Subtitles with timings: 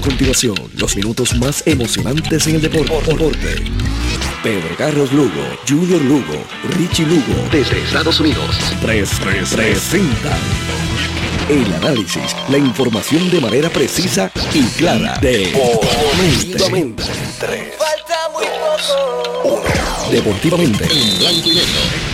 [0.00, 3.14] A continuación, los minutos más emocionantes en el deporte.
[4.42, 6.42] Pedro Carlos Lugo, Junior Lugo,
[6.78, 8.56] Richie Lugo, desde Estados Unidos.
[8.80, 10.38] 3, 3, presentan
[11.50, 15.18] el análisis, la información de manera precisa y clara.
[15.20, 17.02] Deportivamente.
[17.38, 19.62] 3, Falta muy poco.
[20.06, 20.12] 1.
[20.12, 20.84] Deportivamente.
[20.84, 22.09] En blanco y negro.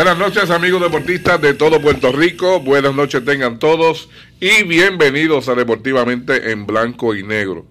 [0.00, 4.08] Buenas noches amigos deportistas de todo Puerto Rico, buenas noches tengan todos
[4.40, 7.66] y bienvenidos a Deportivamente en Blanco y Negro.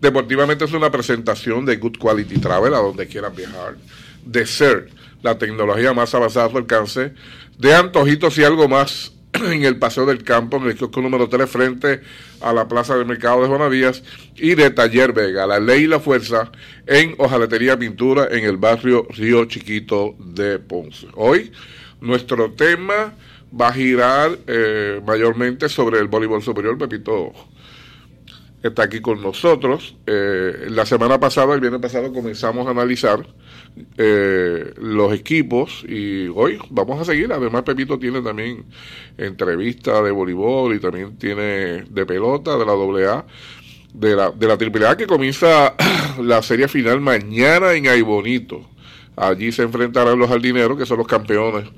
[0.00, 3.76] Deportivamente es una presentación de Good Quality Travel a donde quieran viajar,
[4.24, 4.90] de ser
[5.22, 7.12] la tecnología más avanzada a su alcance,
[7.58, 11.48] de antojitos y algo más en el Paseo del Campo, en el kiosco número 3
[11.48, 12.00] frente
[12.40, 14.02] a la Plaza del Mercado de Juana Díaz
[14.36, 16.50] y de Taller Vega, la ley y la fuerza
[16.86, 21.06] en Hojaletería Pintura en el barrio Río Chiquito de Ponce.
[21.14, 21.52] Hoy
[22.00, 23.14] nuestro tema
[23.58, 26.78] va a girar eh, mayormente sobre el voleibol superior.
[26.78, 27.32] Pepito
[28.62, 29.96] está aquí con nosotros.
[30.06, 33.26] Eh, la semana pasada, el viernes pasado, comenzamos a analizar
[33.96, 37.32] eh, los equipos y hoy vamos a seguir.
[37.32, 38.64] Además, Pepito tiene también
[39.16, 43.26] entrevista de voleibol y también tiene de pelota de la AA.
[43.94, 45.74] De la, de la AAA que comienza
[46.20, 48.68] la serie final mañana en Aibonito.
[49.16, 51.68] Allí se enfrentarán los jardineros, que son los campeones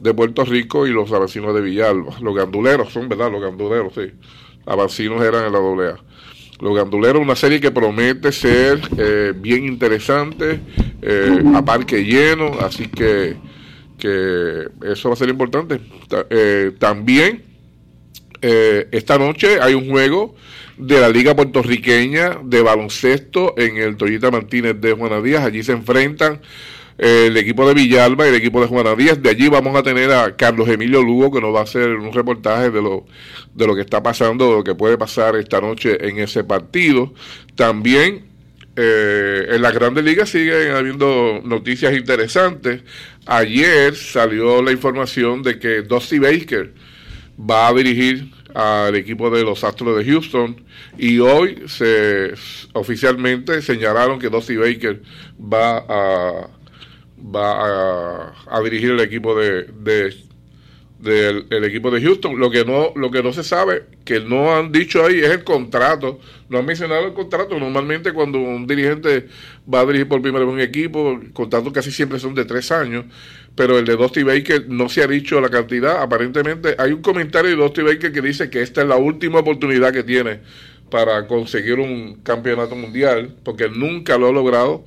[0.00, 2.18] de Puerto Rico, y los vecinos de Villalba.
[2.20, 3.30] Los ganduleros son, ¿verdad?
[3.30, 4.12] Los ganduleros, sí.
[4.66, 5.98] Abancinos eran en la AA.
[6.60, 10.60] Los Ganduleros, una serie que promete ser eh, bien interesante,
[11.00, 13.36] eh, a parque lleno, así que,
[13.96, 15.80] que eso va a ser importante.
[16.30, 17.44] Eh, también
[18.40, 20.36] esta noche hay un juego
[20.76, 25.44] de la Liga Puertorriqueña de baloncesto en el Toyita Martínez de Juana Díaz.
[25.44, 26.40] Allí se enfrentan
[26.98, 29.22] el equipo de Villalba y el equipo de Juana Díaz.
[29.22, 32.12] De allí vamos a tener a Carlos Emilio Lugo, que nos va a hacer un
[32.12, 33.06] reportaje de lo,
[33.54, 37.14] de lo que está pasando, de lo que puede pasar esta noche en ese partido.
[37.54, 38.26] También
[38.74, 42.82] eh, en las grandes ligas siguen habiendo noticias interesantes.
[43.26, 46.74] Ayer salió la información de que Dusty Baker
[47.38, 50.64] va a dirigir al equipo de los Astros de Houston
[50.96, 52.32] y hoy se
[52.72, 55.02] oficialmente señalaron que Dusty Baker
[55.40, 56.48] va a
[57.22, 59.66] va a, dirigir el equipo de,
[60.98, 62.38] del el equipo de Houston.
[62.38, 65.44] Lo que no lo que no se sabe, que no han dicho ahí, es el
[65.44, 66.20] contrato.
[66.48, 67.58] No han mencionado el contrato.
[67.58, 69.28] Normalmente cuando un dirigente
[69.72, 73.04] va a dirigir por primera vez un equipo, contratos casi siempre son de tres años.
[73.54, 76.02] Pero el de Dusty Baker no se ha dicho la cantidad.
[76.02, 79.92] Aparentemente hay un comentario de Dusty Baker que dice que esta es la última oportunidad
[79.92, 80.40] que tiene
[80.90, 84.84] para conseguir un campeonato mundial, porque nunca lo ha logrado.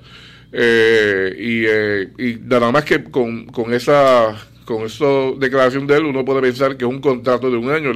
[0.54, 5.06] Eh, y, eh, y, nada más que con, con esa con esa
[5.38, 7.92] declaración de él uno puede pensar que es un contrato de un año.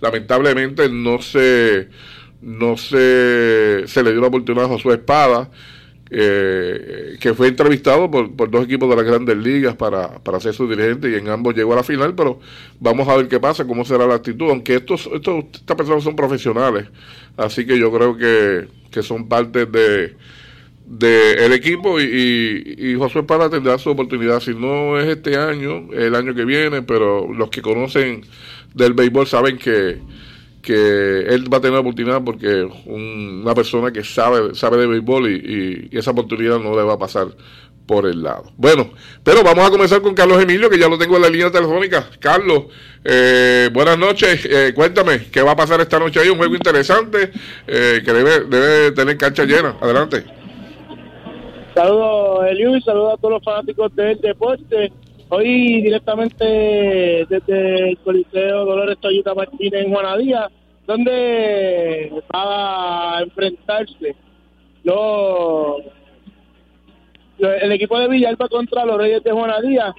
[0.00, 1.88] Lamentablemente no se
[2.40, 5.50] no se, se le dio la oportunidad a Josué Espada
[6.14, 10.52] eh, que fue entrevistado por, por, dos equipos de las grandes ligas para, para ser
[10.52, 12.38] su dirigente y en ambos llegó a la final, pero
[12.80, 16.14] vamos a ver qué pasa, cómo será la actitud, aunque estos, estos estas personas son
[16.14, 16.86] profesionales,
[17.38, 20.14] así que yo creo que, que son parte de,
[20.86, 26.14] del equipo y, y, Josué Para tendrá su oportunidad, si no es este año, el
[26.14, 28.22] año que viene, pero los que conocen
[28.74, 29.98] del béisbol saben que,
[30.60, 35.88] que él va a tener oportunidad porque una persona que sabe, sabe de béisbol y,
[35.92, 37.28] esa oportunidad no le va a pasar
[37.86, 38.52] por el lado.
[38.56, 38.90] Bueno,
[39.24, 42.08] pero vamos a comenzar con Carlos Emilio, que ya lo tengo en la línea telefónica.
[42.20, 42.64] Carlos,
[43.04, 44.44] eh, buenas noches.
[44.44, 46.28] Eh, cuéntame, ¿qué va a pasar esta noche ahí?
[46.28, 47.32] Un juego interesante
[47.66, 49.76] eh, que debe, debe tener cancha llena.
[49.80, 50.41] Adelante.
[51.74, 54.92] Saludos, Eliu, y saludos a todos los fanáticos del deporte.
[55.30, 60.50] Hoy directamente desde el Coliseo Dolores Toyita Martínez en Juanadía,
[60.86, 64.14] donde va a enfrentarse
[64.84, 65.76] los,
[67.38, 69.94] el equipo de Villalba contra los Reyes de Juanadía.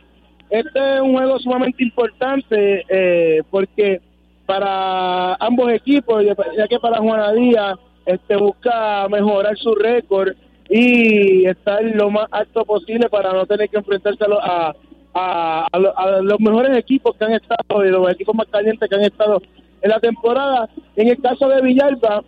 [0.51, 3.99] Este es un juego sumamente importante eh, porque
[4.45, 6.23] para ambos equipos,
[6.55, 10.35] ya que para Juanadía este, busca mejorar su récord
[10.69, 14.73] y estar lo más alto posible para no tener que enfrentarse a,
[15.13, 19.03] a, a, los mejores equipos que han estado y los equipos más calientes que han
[19.03, 19.41] estado
[19.81, 20.69] en la temporada.
[20.95, 22.23] En el caso de Villalba,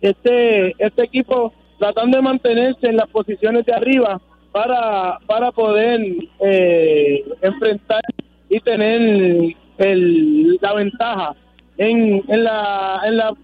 [0.00, 4.20] este, este equipo tratando de mantenerse en las posiciones de arriba
[4.52, 6.00] para, para poder
[6.40, 8.00] eh, enfrentar
[8.48, 11.34] y tener el, la ventaja
[11.76, 13.34] en, en la en la,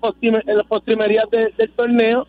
[0.68, 2.26] postrimería del torneo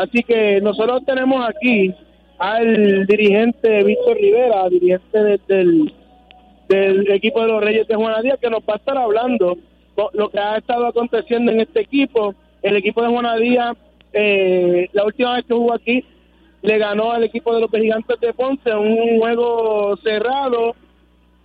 [0.00, 1.94] Así que nosotros tenemos aquí
[2.38, 5.92] al dirigente Víctor Rivera, dirigente del,
[6.68, 9.58] del equipo de los Reyes de Juanadía, que nos va a estar hablando
[10.14, 12.34] lo que ha estado aconteciendo en este equipo.
[12.62, 13.76] El equipo de Juanadía,
[14.14, 16.02] eh, la última vez que jugó aquí,
[16.62, 20.76] le ganó al equipo de los Gigantes de Ponce un juego cerrado.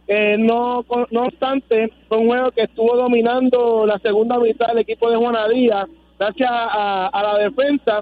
[0.07, 5.09] Eh, no, no obstante, fue un juego que estuvo dominando la segunda mitad del equipo
[5.09, 8.01] de Juanadía, gracias a la defensa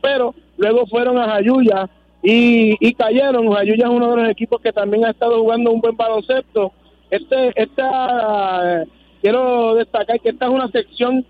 [0.00, 1.88] pero luego fueron a Jayuya
[2.22, 3.52] y, cayeron.
[3.52, 6.72] Jayuya es uno de los equipos que también ha estado jugando un buen baloncesto.
[7.10, 8.84] Este, esta,
[9.20, 11.24] quiero destacar que esta es una sección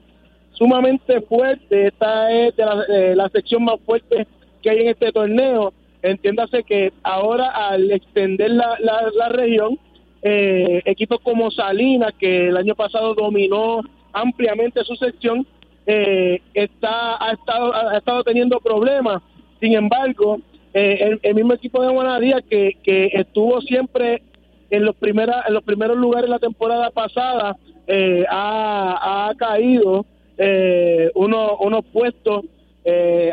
[0.52, 2.84] sumamente fuerte, esta es de la,
[3.16, 4.26] la sección más fuerte
[4.62, 5.72] que hay en este torneo.
[6.02, 9.78] Entiéndase que ahora al extender la, la, la región,
[10.22, 13.80] eh, equipos como Salinas, que el año pasado dominó
[14.12, 15.46] ampliamente su sección,
[15.86, 19.22] eh, está ha estado ha estado teniendo problemas.
[19.60, 20.40] Sin embargo,
[20.74, 24.22] eh, el, mismo equipo de Guanadía que, que estuvo siempre
[24.70, 30.04] en los primeras en los primeros lugares la temporada pasada eh, ha, ha, caído
[30.36, 32.44] eh, unos unos puestos
[32.84, 33.30] eh,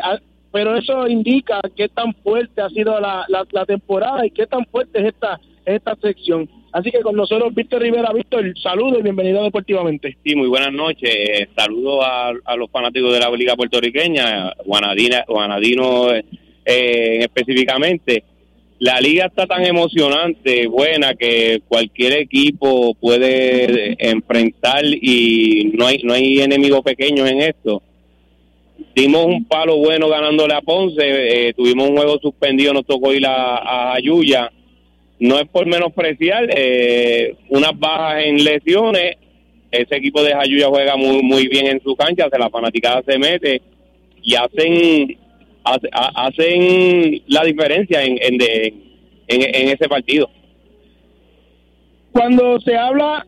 [0.52, 4.64] pero eso indica qué tan fuerte ha sido la, la, la temporada y qué tan
[4.66, 9.44] fuerte es esta esta sección Así que con nosotros, Víctor Rivera, Víctor, saludo y bienvenido
[9.44, 10.16] deportivamente.
[10.24, 11.48] Sí, muy buenas noches.
[11.54, 18.24] Saludos a, los fanáticos de la Liga Puertorriqueña, Guanadina, Guanadino eh, específicamente.
[18.78, 26.14] La liga está tan emocionante, buena, que cualquier equipo puede enfrentar y no hay, no
[26.14, 27.82] hay enemigos pequeños en esto.
[28.96, 31.02] Dimos un palo bueno ganándole a Ponce,
[31.48, 34.50] eh, tuvimos un juego suspendido, nos tocó ir a, a Ayuya
[35.22, 39.18] no es por menospreciar, eh, unas bajas en lesiones,
[39.70, 43.18] ese equipo de Jayuya juega muy muy bien en su cancha, se la fanaticada se
[43.18, 43.62] mete
[44.20, 45.16] y hacen
[45.62, 48.40] hacen la diferencia en, en,
[49.28, 50.28] en, ese partido.
[52.10, 53.24] Cuando se habla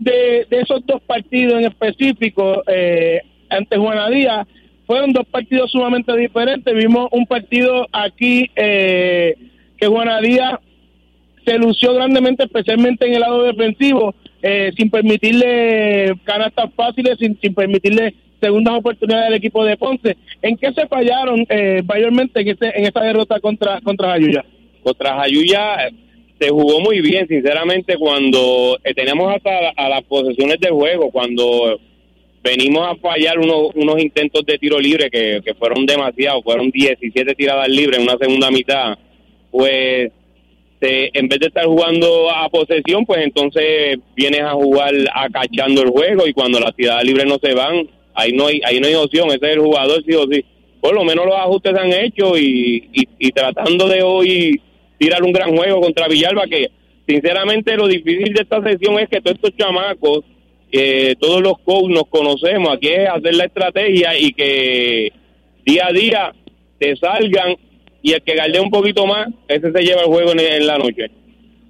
[0.00, 4.48] de, de esos dos partidos en específico, eh, ante Juana Díaz,
[4.84, 6.74] fueron dos partidos sumamente diferentes.
[6.74, 9.36] Vimos un partido aquí eh,
[9.78, 10.58] que Juana Díaz
[11.46, 18.14] se lució grandemente, especialmente en el lado defensivo, eh, sin permitirle canastas fáciles, sin, permitirle
[18.40, 20.16] segundas oportunidades al equipo de Ponce.
[20.42, 24.44] ¿En qué se fallaron eh, mayormente en, este, en esta derrota contra, contra Jayuya?
[24.82, 25.90] Contra Jayuya eh,
[26.40, 31.78] se jugó muy bien, sinceramente, cuando eh, tenemos hasta a las posesiones del juego, cuando
[32.42, 37.34] venimos a fallar unos, unos intentos de tiro libre que, que fueron demasiados, fueron 17
[37.34, 38.98] tiradas libres en una segunda mitad,
[39.50, 40.10] pues
[40.78, 45.88] este, en vez de estar jugando a posesión, pues entonces vienes a jugar acachando el
[45.88, 48.94] juego y cuando las ciudades libres no se van, ahí no hay, ahí no hay
[48.94, 50.44] opción, ese es el jugador sí o sí.
[50.80, 54.60] Por lo menos los ajustes se han hecho y, y, tratando de hoy
[54.98, 56.70] tirar un gran juego contra Villalba, que
[57.08, 60.24] sinceramente lo difícil de esta sesión es que todos estos chamacos,
[60.70, 65.12] eh, todos los coaches nos conocemos, aquí es hacer la estrategia y que
[65.64, 66.34] día a día
[66.78, 67.56] te salgan
[68.06, 71.10] y el que galdea un poquito más, ese se lleva el juego en, la noche.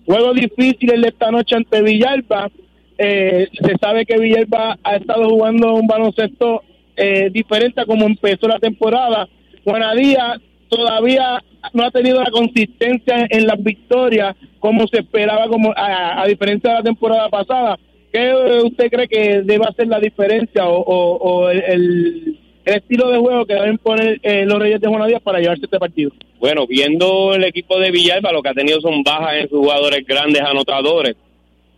[0.05, 2.51] Juego difícil el de esta noche ante Villalba.
[2.99, 6.63] Eh, se sabe que Villalba ha estado jugando un baloncesto
[6.95, 9.27] eh, diferente a como empezó la temporada.
[9.65, 10.39] Juanadía
[10.69, 16.69] todavía no ha tenido la consistencia en las victorias como se esperaba, como a, diferencia
[16.69, 17.79] de la temporada pasada.
[18.13, 18.31] ¿Qué
[18.63, 22.39] usted cree que debe hacer la diferencia o, el, el
[22.75, 26.11] estilo de juego que deben poner eh, los Reyes de Juanadía para llevarse este partido?
[26.39, 30.05] Bueno, viendo el equipo de Villalba, lo que ha tenido son bajas en sus jugadores
[30.07, 31.17] grandes anotadores.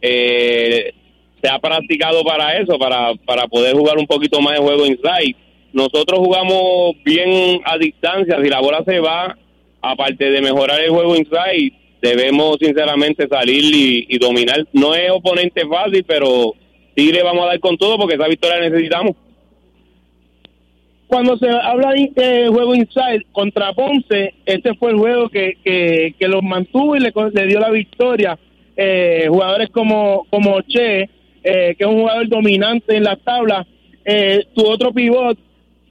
[0.01, 0.93] Eh,
[1.41, 5.37] se ha practicado para eso, para, para poder jugar un poquito más de juego inside.
[5.73, 9.37] Nosotros jugamos bien a distancia, si la bola se va,
[9.83, 14.67] aparte de mejorar el juego inside, debemos sinceramente salir y, y dominar.
[14.73, 16.55] No es oponente fácil, pero
[16.97, 19.15] sí le vamos a dar con todo porque esa victoria necesitamos
[21.09, 26.43] cuando se habla de juego inside contra Ponce, este fue el juego que, que, los
[26.43, 27.11] mantuvo y le,
[27.47, 28.39] dio la victoria.
[28.77, 31.09] Eh, jugadores como, como Che, eh,
[31.43, 33.67] que es un jugador dominante en la tabla,
[34.05, 35.39] eh, tu otro pivot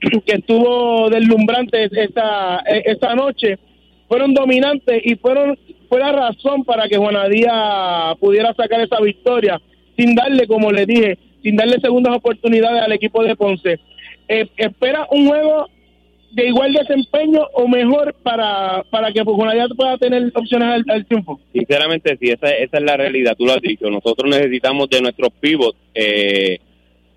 [0.00, 3.58] que estuvo deslumbrante esta, esta noche,
[4.06, 5.58] fueron dominantes y fueron
[5.88, 9.60] fue la razón para que Juanadía pudiera sacar esa victoria,
[9.96, 13.80] sin darle, como le dije, sin darle segundas oportunidades al equipo de Ponce
[14.28, 15.66] eh, espera un juego
[16.30, 21.40] de igual desempeño o mejor para, para que Pujonayá pueda tener opciones al, triunfo?
[21.52, 23.88] Sinceramente, sí, esa, esa es la realidad, tú lo has dicho.
[23.90, 26.58] Nosotros necesitamos de nuestros pivots eh,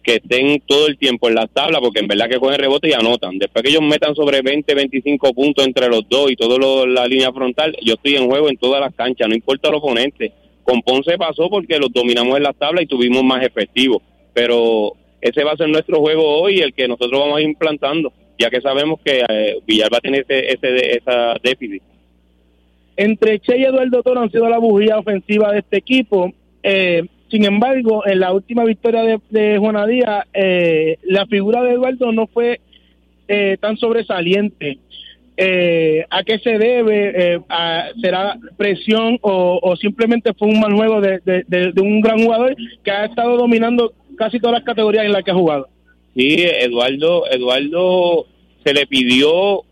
[0.02, 2.94] que estén todo el tiempo en la tabla, porque en verdad que cogen rebote y
[2.94, 3.38] anotan.
[3.38, 7.32] Después que ellos metan sobre 20, 25 puntos entre los dos y toda la línea
[7.32, 10.32] frontal, yo estoy en juego en todas las canchas, no importa el oponente.
[10.64, 14.02] Con Ponce pasó porque los dominamos en la tabla y tuvimos más efectivos,
[14.34, 18.12] pero ese va a ser nuestro juego hoy, el que nosotros vamos a ir implantando,
[18.40, 21.84] ya que sabemos que eh, Villalba tiene ese, ese esa déficit.
[22.98, 26.34] Entre Che y Eduardo Toro han sido la bujía ofensiva de este equipo.
[26.64, 32.12] Eh, sin embargo, en la última victoria de, de Juanadía, eh, la figura de Eduardo
[32.12, 32.60] no fue
[33.62, 34.80] tan sobresaliente.
[35.44, 37.14] Eh, ¿A qué se debe?
[37.16, 37.40] Eh,
[38.00, 43.38] ¿Será presión o, simplemente fue un mal juego de, un gran jugador que ha estado
[43.38, 45.68] dominando casi todas las categorías en las que ha jugado?
[46.16, 48.28] Sí, Eduardo, Eduardo
[48.64, 49.64] se le pidió,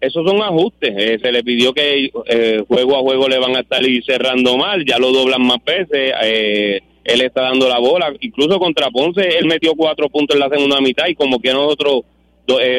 [0.00, 3.60] esos son ajustes, eh, se le pidió que eh, juego a juego le van a
[3.60, 8.58] estar cerrando mal, ya lo doblan más veces, eh, él está dando la bola, incluso
[8.58, 12.00] contra Ponce, él metió cuatro puntos en la segunda mitad y como que nosotros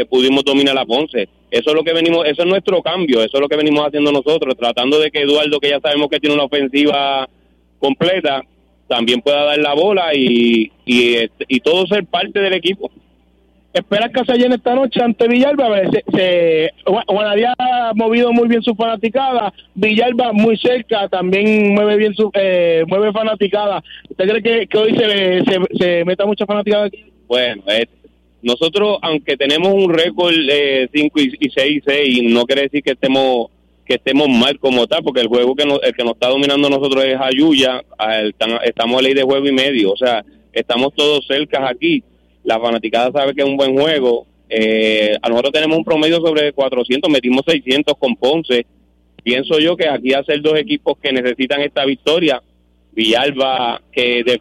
[0.10, 1.30] pudimos dominar a Ponce.
[1.50, 4.12] Eso es lo que venimos, eso es nuestro cambio, eso es lo que venimos haciendo
[4.12, 7.28] nosotros, tratando de que Eduardo, que ya sabemos que tiene una ofensiva
[7.80, 8.42] completa,
[8.88, 11.16] también pueda dar la bola y, y,
[11.48, 12.92] y todo ser parte del equipo.
[13.78, 15.68] ¿Esperas que se llene esta noche ante Villalba?
[15.92, 22.16] Se, se, Juanadía ha movido muy bien su fanaticada, Villalba muy cerca, también mueve bien
[22.16, 23.84] su eh, mueve fanaticada.
[24.10, 25.44] ¿Usted cree que, hoy se,
[25.78, 27.06] se, meta mucha fanaticada aquí?
[27.28, 27.62] Bueno,
[28.48, 32.92] nosotros, aunque tenemos un récord de 5 y 6 y 6, no quiere decir que
[32.92, 33.48] estemos
[33.86, 37.06] que estemos mal como tal, porque el juego que el que nos está dominando nosotros
[37.06, 37.82] es Ayuya,
[38.66, 42.04] estamos a ley de juego y medio, o sea, estamos todos cerca aquí
[42.48, 44.26] la fanaticada sabe que es un buen juego.
[44.50, 48.66] Eh, a nosotros tenemos un promedio sobre 400, metimos 600 con Ponce.
[49.22, 52.42] Pienso yo que aquí hacer dos equipos que necesitan esta victoria.
[52.94, 54.40] Villalba, que de,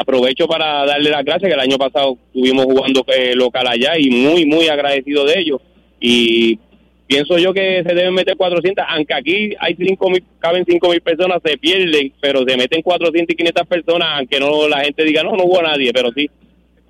[0.00, 4.10] aprovecho para darle las gracias, que el año pasado estuvimos jugando eh, local allá y
[4.10, 5.60] muy, muy agradecido de ellos.
[6.00, 6.58] Y
[7.06, 11.00] pienso yo que se deben meter 400, aunque aquí hay cinco mil, caben 5 mil
[11.00, 15.22] personas, se pierden, pero se meten 400 y 500 personas, aunque no la gente diga,
[15.22, 16.28] no, no hubo nadie, pero sí,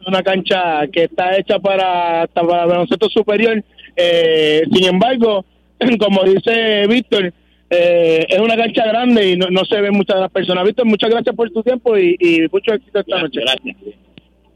[0.06, 3.62] una cancha que está hecha para, para baloncesto superior.
[3.96, 5.44] Eh, sin embargo,
[5.98, 7.32] como dice Víctor,
[7.70, 10.64] eh, es una cancha grande y no, se ven muchas de las personas.
[10.64, 13.40] Víctor, muchas gracias por tu tiempo y, mucho éxito esta noche.
[13.40, 13.76] Gracias.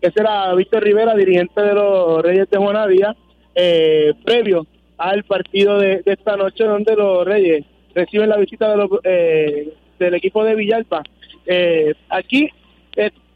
[0.01, 3.15] Ese era Víctor Rivera, dirigente de los Reyes de Juanadía,
[3.55, 4.67] eh, previo
[4.99, 10.45] al partido de, esta noche donde los Reyes reciben la visita de los, del equipo
[10.45, 11.03] de Villalpa.
[12.09, 12.51] aquí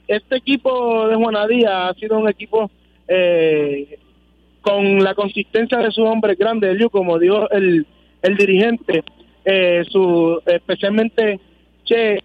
[0.08, 2.70] este equipo de Juanadía ha sido un equipo
[3.08, 3.98] eh,
[4.60, 7.86] con la consistencia de sus hombres grandes, como dijo el,
[8.22, 9.02] el dirigente,
[9.46, 11.40] eh, su, especialmente
[11.84, 12.18] Che,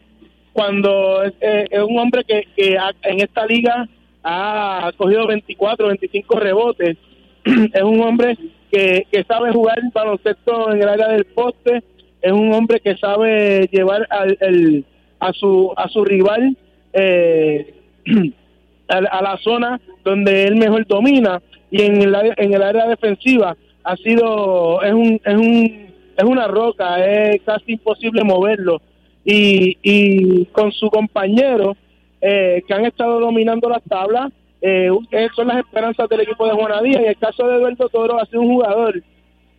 [0.53, 3.87] cuando es, eh, un hombre que, que en esta liga
[4.23, 6.97] ha cogido 24, 25 rebotes,
[7.45, 8.37] es un hombre
[8.71, 11.83] que, que sabe jugar baloncesto en el área del poste,
[12.21, 14.85] es un hombre que sabe llevar al, el,
[15.19, 16.57] a su a su rival
[16.93, 17.73] eh,
[18.87, 23.95] a, la zona donde él mejor domina y en el, en el área defensiva ha
[23.97, 25.90] sido es un es un
[26.21, 28.81] es una roca es casi imposible moverlo.
[29.23, 31.75] Y, y con su compañero
[32.21, 34.31] eh, que han estado dominando las tablas
[34.61, 34.89] eh,
[35.35, 37.01] son las esperanzas del equipo de Juanadía.
[37.01, 39.03] Y el caso de Eduardo Toro ha sido un jugador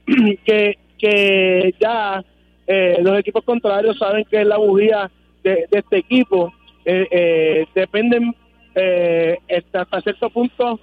[0.44, 2.24] que que ya
[2.66, 5.10] eh, los equipos contrarios saben que es la bujía
[5.42, 6.52] de este equipo.
[6.84, 8.34] Eh, eh, dependen
[8.74, 9.38] eh,
[9.72, 10.80] hasta cierto punto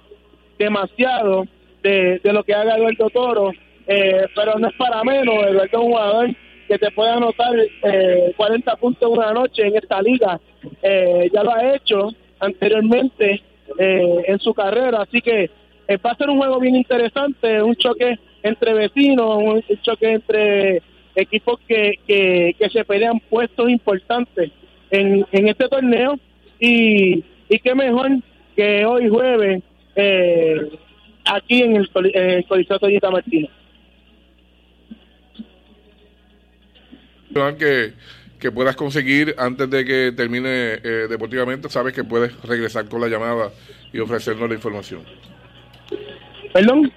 [0.58, 1.44] demasiado
[1.82, 3.52] de, lo que haga Eduardo Toro,
[3.90, 6.30] eh, pero no es para menos, Eduardo es un jugador
[6.68, 7.52] que te puede anotar
[8.36, 10.40] 40 puntos una noche en esta liga,
[10.82, 13.42] ya lo ha hecho anteriormente
[13.76, 15.50] en su carrera, así que
[15.96, 20.82] va a ser un juego bien interesante, un choque entre vecinos, un choque entre
[21.14, 24.50] equipos que, que, que se pelean puestos importantes
[24.90, 26.18] en, en este torneo
[26.58, 28.10] y, y qué mejor
[28.56, 29.62] que hoy jueves
[29.96, 30.68] eh,
[31.24, 33.50] aquí en el, en Coliseo Toyita Martínez.
[37.58, 37.92] Que,
[38.40, 43.08] que puedas conseguir antes de que termine eh, deportivamente, sabes que puedes regresar con la
[43.08, 43.50] llamada
[43.92, 45.02] y ofrecernos la información.
[46.52, 46.92] ¿Perdón?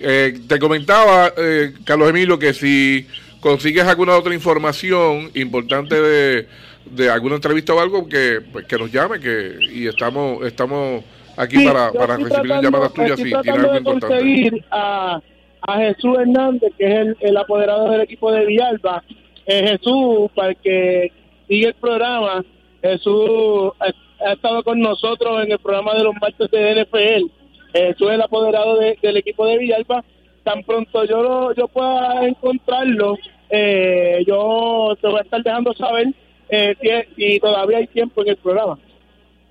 [0.00, 3.06] Eh, te comentaba, eh, Carlos Emilio, que si
[3.40, 6.48] consigues alguna otra información importante de,
[6.86, 11.04] de alguna entrevista o algo, que, pues, que nos llame que y estamos estamos
[11.36, 14.16] aquí para, para recibir llamadas tuyas si tiene algo importante.
[14.16, 15.20] conseguir a,
[15.66, 19.02] a Jesús Hernández, que es el, el apoderado del equipo de Villalba.
[19.46, 21.12] Eh, Jesús, para que
[21.48, 22.44] sigue el programa,
[22.82, 27.30] Jesús ha, estado con nosotros en el programa de los martes de NFL.
[27.72, 30.04] Jesús es el apoderado del equipo de Villalba.
[30.44, 33.16] Tan pronto yo lo, yo pueda encontrarlo,
[33.48, 36.08] eh, yo te voy a estar dejando saber
[36.50, 38.78] eh, y todavía hay tiempo en el programa.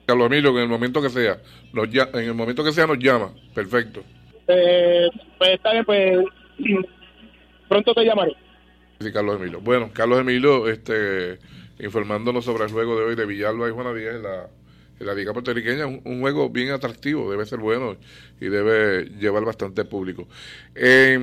[0.05, 1.37] Carlos Emilio, en el momento que sea,
[1.71, 4.03] nos en el momento que sea nos llama, perfecto.
[4.47, 6.17] Eh, pues está bien, pues
[7.69, 8.35] pronto te llamaré.
[8.99, 9.59] Sí, Carlos Emilio.
[9.61, 11.39] Bueno, Carlos Emilio, este,
[11.79, 14.47] informándonos sobre el juego de hoy de Villalba y Juana Díaz en la,
[14.99, 17.97] en la Liga Puertorriqueña, un, un, juego bien atractivo, debe ser bueno
[18.39, 20.27] y debe llevar bastante público.
[20.75, 21.13] Eh,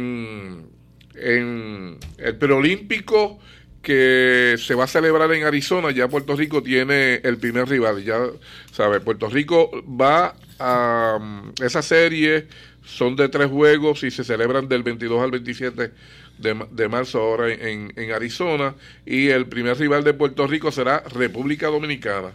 [1.14, 3.38] en el preolímpico
[3.83, 8.20] que se va a celebrar en Arizona, ya Puerto Rico tiene el primer rival, ya
[8.72, 12.46] sabe, Puerto Rico va a um, esa serie,
[12.85, 15.93] son de tres juegos y se celebran del 22 al 27
[16.38, 21.66] de, marzo ahora en, en, Arizona y el primer rival de Puerto Rico será República
[21.66, 22.33] Dominicana,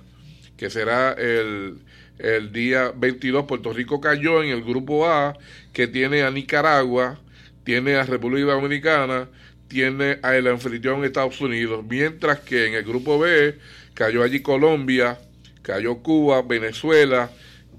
[0.58, 1.80] que será el,
[2.20, 3.46] el día 22.
[3.46, 5.36] Puerto Rico cayó en el grupo A,
[5.74, 7.20] que tiene a Nicaragua,
[7.64, 9.28] tiene a República Dominicana,
[9.68, 13.58] tiene a el anfitrión Estados Unidos, mientras que en el grupo B
[13.96, 15.18] cayó allí Colombia,
[15.64, 17.32] cayó Cuba, Venezuela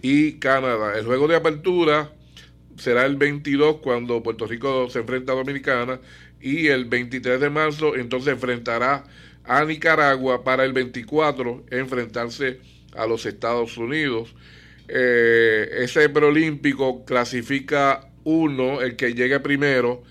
[0.02, 0.98] y Canadá.
[0.98, 2.10] El juego de apertura
[2.76, 6.00] será el 22 cuando Puerto Rico se enfrenta a Dominicana
[6.40, 9.04] y el 23 de marzo entonces enfrentará
[9.44, 12.60] a Nicaragua para el 24 enfrentarse
[12.94, 14.34] a los Estados Unidos.
[14.88, 20.02] Eh, ese preolímpico clasifica uno, el que llegue primero,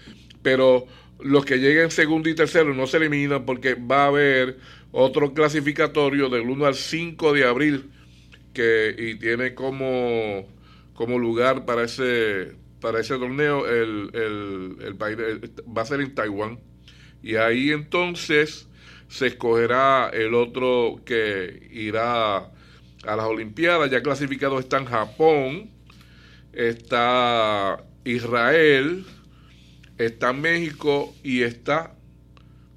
[0.42, 0.88] pero
[1.20, 4.58] los que lleguen segundo y tercero no se eliminan porque va a haber
[4.92, 7.90] otro clasificatorio del 1 al 5 de abril
[8.54, 10.48] que y tiene como,
[10.96, 14.10] como lugar para ese para ese torneo el,
[14.82, 15.18] el, país
[15.66, 16.60] va a ser en Taiwán
[17.22, 18.68] y ahí entonces
[19.08, 25.70] se escogerá el otro que irá a las Olimpiadas ya clasificado están Japón
[26.54, 29.06] está Israel
[29.98, 31.96] está México y está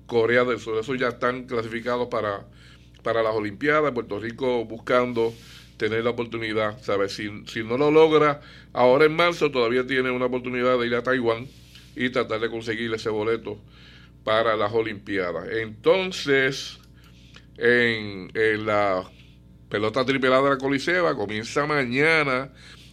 [0.07, 0.79] Corea del Sur.
[0.79, 2.47] Esos ya están clasificados para,
[3.03, 3.93] para las Olimpiadas.
[3.93, 5.35] Puerto Rico buscando
[5.79, 7.15] tener la oportunidad, ¿sabes?
[7.15, 8.41] Si, si no lo logra
[8.73, 11.47] ahora en marzo, todavía tiene una oportunidad de ir a Taiwán
[11.97, 13.59] y tratar de conseguir ese boleto
[14.25, 15.49] para las Olimpiadas.
[15.51, 16.79] Entonces,
[17.57, 19.11] en, en la
[19.69, 22.51] pelota tripelada de la Coliseba comienza mañana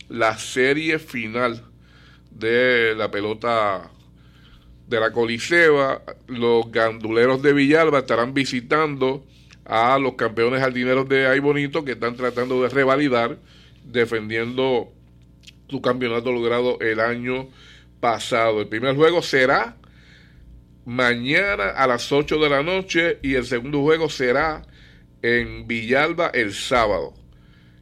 [0.08, 1.62] la serie final
[2.32, 3.92] de la pelota
[4.88, 9.26] de la Coliseba, los ganduleros de Villalba estarán visitando
[9.66, 13.38] a los campeones jardineros de Ay Bonito que están tratando de revalidar,
[13.84, 14.92] defendiendo
[15.68, 17.50] su campeonato logrado el año
[18.00, 18.62] pasado.
[18.62, 19.78] El primer juego será
[20.86, 24.62] mañana a las 8 de la noche y el segundo juego será
[25.24, 27.14] en Villalba el sábado.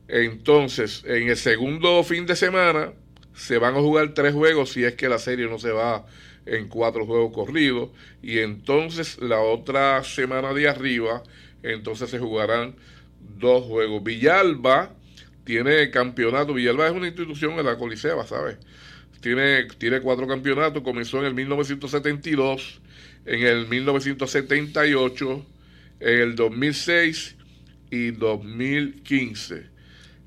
[0.07, 2.93] Entonces, en el segundo fin de semana
[3.33, 6.05] se van a jugar tres juegos si es que la serie no se va
[6.45, 7.89] en cuatro juegos corridos
[8.21, 11.23] y entonces la otra semana de arriba
[11.63, 12.75] entonces se jugarán
[13.39, 14.03] dos juegos.
[14.03, 14.93] Villalba
[15.43, 18.57] tiene campeonato, Villalba es una institución en la Coliseba, ¿sabes?
[19.21, 22.81] Tiene, tiene cuatro campeonatos, comenzó en el 1972,
[23.25, 25.45] en el 1978,
[26.01, 27.35] en el 2006
[27.89, 29.71] y 2015.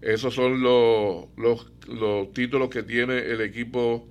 [0.01, 4.09] Esos son los, los, los títulos que tiene el equipo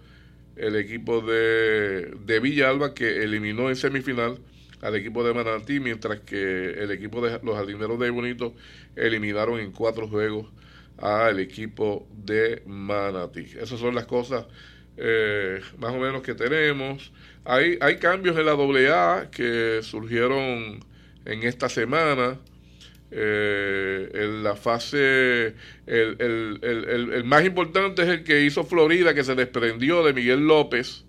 [0.55, 4.39] el equipo de, de Villalba que eliminó en semifinal
[4.85, 8.53] al equipo de Manatí, mientras que el equipo de los jardineros de Bonito
[8.95, 10.47] eliminaron en cuatro juegos
[10.99, 13.47] al equipo de Manatí.
[13.59, 14.45] Esas son las cosas
[14.97, 17.11] eh, más o menos que tenemos.
[17.45, 20.85] Hay, hay cambios en la AA que surgieron
[21.25, 22.39] en esta semana.
[23.11, 25.55] Eh, en la fase,
[25.87, 31.05] el, el, más importante es el que hizo Florida, que se desprendió de Miguel López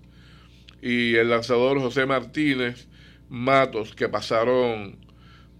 [0.80, 2.86] y el lanzador José Martínez
[3.28, 4.96] Matos, que pasaron,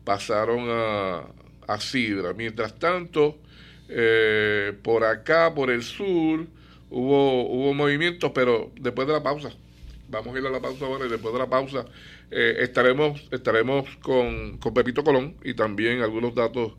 [0.05, 1.25] pasaron a,
[1.67, 2.33] a Sidra.
[2.33, 3.39] Mientras tanto,
[3.89, 6.47] eh, por acá, por el sur,
[6.91, 9.51] hubo, hubo movimientos, pero después de la pausa.
[10.09, 11.85] Vamos a ir a la pausa ahora y después de la pausa
[12.31, 16.75] eh, estaremos estaremos con, con, Pepito Colón y también algunos datos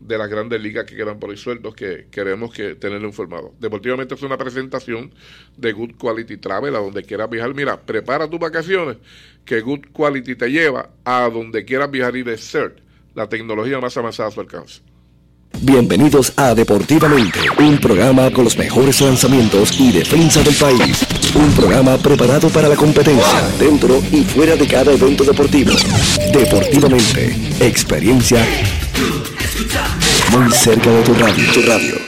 [0.00, 3.54] de las grandes ligas que quedan por ahí sueltos que queremos que tenerlo informado.
[3.58, 5.12] Deportivamente es una presentación
[5.56, 7.54] de Good Quality Travel a donde quieras viajar.
[7.54, 8.98] Mira, prepara tus vacaciones
[9.44, 12.78] que Good Quality te lleva a donde quieras viajar y de CERT,
[13.14, 14.80] la tecnología más avanzada a su alcance.
[15.62, 21.04] Bienvenidos a Deportivamente, un programa con los mejores lanzamientos y defensa del país.
[21.34, 25.72] Un programa preparado para la competencia, dentro y fuera de cada evento deportivo.
[26.32, 28.46] Deportivamente, experiencia
[30.30, 31.52] muy cerca de tu radio.
[31.52, 32.07] Tu radio.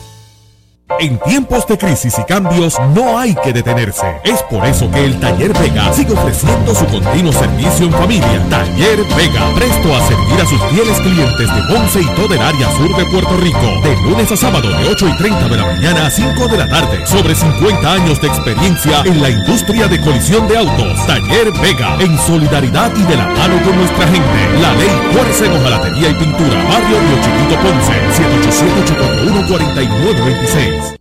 [0.99, 4.19] En tiempos de crisis y cambios no hay que detenerse.
[4.23, 8.45] Es por eso que el Taller Vega sigue ofreciendo su continuo servicio en familia.
[8.49, 12.71] Taller Vega, presto a servir a sus fieles clientes de Ponce y todo el área
[12.77, 13.81] sur de Puerto Rico.
[13.83, 16.69] De lunes a sábado de 8 y 30 de la mañana a 5 de la
[16.69, 17.05] tarde.
[17.05, 21.05] Sobre 50 años de experiencia en la industria de colisión de autos.
[21.07, 24.61] Taller Vega, en solidaridad y de la mano con nuestra gente.
[24.61, 26.63] La ley fuerza en hojalatería y pintura.
[26.69, 28.40] Barrio Río Chiquito Ponce.
[28.51, 30.97] 787-841-4926.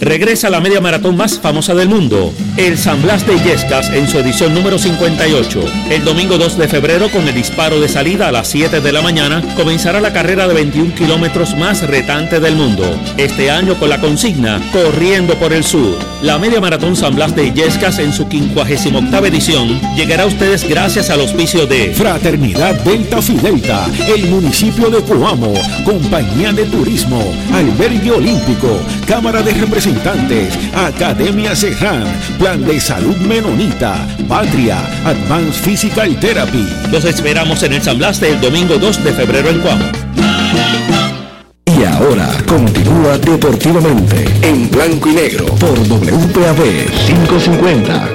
[0.00, 4.18] Regresa la media maratón más famosa del mundo, el San Blas de Illescas en su
[4.18, 5.60] edición número 58.
[5.90, 9.02] El domingo 2 de febrero, con el disparo de salida a las 7 de la
[9.02, 12.84] mañana, comenzará la carrera de 21 kilómetros más retante del mundo.
[13.16, 15.98] Este año con la consigna Corriendo por el Sur.
[16.22, 21.10] La media maratón San Blas de Illescas en su 58 edición llegará a ustedes gracias
[21.10, 25.52] al auspicio de Fraternidad Delta Fidelta, el municipio de Coamo,
[25.84, 32.04] Compañía de Turismo, Albergue Olímpico, Cámara de Representantes Academia Serran,
[32.44, 36.68] Plan de Salud Menonita, Patria, Advanced Physical Therapy.
[36.92, 39.90] Los esperamos en el San Blas el domingo 2 de febrero en Cuamo.
[41.64, 46.60] Y ahora continúa deportivamente en blanco y negro por WPAB
[47.06, 48.10] 550.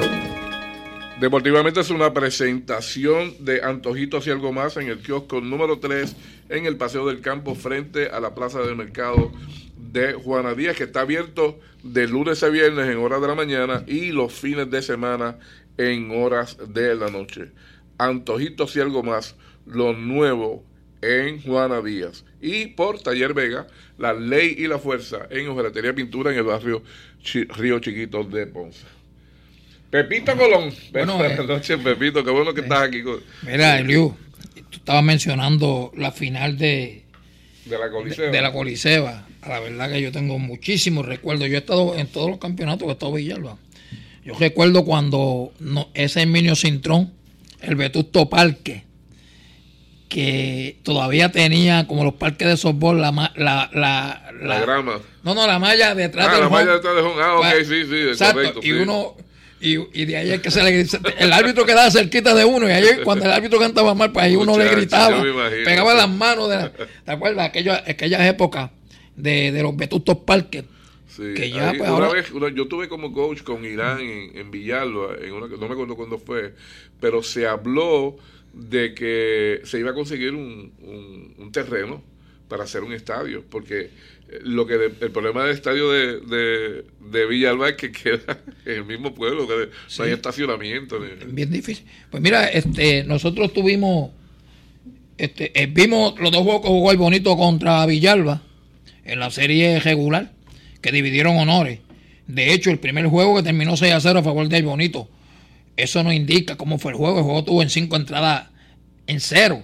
[1.20, 6.14] Deportivamente es una presentación de Antojitos y algo más en el kiosco número 3
[6.50, 9.32] en el Paseo del Campo frente a la Plaza del Mercado
[9.92, 13.84] de Juana Díaz, que está abierto de lunes a viernes en horas de la mañana
[13.86, 15.38] y los fines de semana
[15.78, 17.52] en horas de la noche.
[17.98, 20.64] Antojitos y algo más, lo nuevo
[21.02, 22.24] en Juana Díaz.
[22.40, 23.66] Y por Taller Vega,
[23.98, 26.82] la ley y la fuerza en Ojeratería Pintura en el barrio
[27.56, 28.84] Río Chiquito de Ponce.
[29.90, 30.72] Pepito Colón.
[30.92, 32.24] Buenas eh, noches, Pepito.
[32.24, 33.02] Qué bueno que estás aquí.
[33.42, 34.14] Mira, Eliu,
[34.70, 37.02] tú estabas mencionando la final de,
[37.64, 38.30] de la Coliseba.
[38.30, 39.26] De, la Coliseba.
[39.46, 41.48] La verdad que yo tengo muchísimos recuerdos.
[41.48, 43.56] Yo he estado en todos los campeonatos que he estado Villalba.
[44.24, 47.12] Yo recuerdo cuando no, ese Herminio Cintrón,
[47.62, 48.84] el Vetusto Parque,
[50.10, 55.00] que todavía tenía como los parques de softball la, la, la, la, grama.
[55.22, 57.96] No, no, la malla detrás ah, la malla detrás de Ah, ok, pues, sí, sí,
[58.08, 58.60] exacto.
[58.60, 59.14] y uno
[59.60, 60.86] y, y, de ahí es que se le
[61.18, 64.34] el árbitro quedaba cerquita de uno y ahí cuando el árbitro cantaba mal pues ahí
[64.34, 65.22] uno le gritaba
[65.64, 66.70] pegaba las manos de
[67.04, 67.48] ¿te acuerdas?
[67.48, 68.70] Aquello, aquellas épocas
[69.22, 70.64] de, de los vetustos parques
[71.10, 75.16] Sí, que ya, pues, una vez, yo tuve como coach con Irán en, en Villalba,
[75.20, 76.54] en una, no me acuerdo cuándo fue,
[77.00, 78.16] pero se habló
[78.52, 82.00] de que se iba a conseguir un, un, un terreno
[82.46, 83.90] para hacer un estadio, porque
[84.42, 88.84] lo que el problema del estadio de, de, de, Villalba es que queda en el
[88.84, 91.00] mismo pueblo, que no hay estacionamiento.
[91.26, 91.86] Bien difícil.
[92.08, 94.12] Pues mira, este, nosotros tuvimos,
[95.18, 98.42] este, eh, vimos los dos juegos que jugó el Bonito contra Villalba
[99.04, 100.32] en la serie regular,
[100.80, 101.80] que dividieron honores.
[102.26, 105.08] De hecho, el primer juego que terminó 6 a 0 a favor del Bonito,
[105.76, 107.18] eso no indica cómo fue el juego.
[107.18, 108.48] El juego tuvo en cinco entradas
[109.06, 109.62] en cero.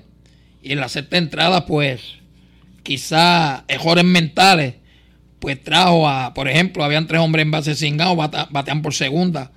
[0.63, 2.01] Y en la sexta entrada, pues
[2.83, 4.75] quizá errores mentales,
[5.39, 8.17] pues trajo a, por ejemplo, habían tres hombres en base cingados,
[8.51, 9.53] batean por segunda.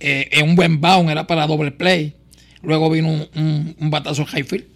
[0.00, 2.14] Eh, en un buen bound era para doble play.
[2.62, 4.66] Luego vino un, batazo Highfield,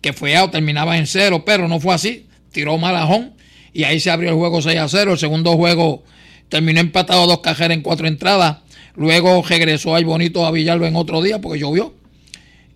[0.00, 2.26] que fue out, terminaba en cero, pero no fue así.
[2.52, 3.34] Tiró malajón
[3.72, 5.12] y ahí se abrió el juego 6 a 0.
[5.12, 6.02] El segundo juego
[6.48, 8.58] terminó empatado dos cajeras en cuatro entradas.
[8.94, 11.94] Luego regresó al bonito a Villalba en otro día porque llovió.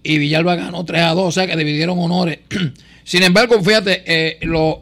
[0.03, 2.39] Y Villalba ganó 3 a 2, o sea que dividieron honores
[3.05, 4.81] Sin embargo, fíjate, eh, los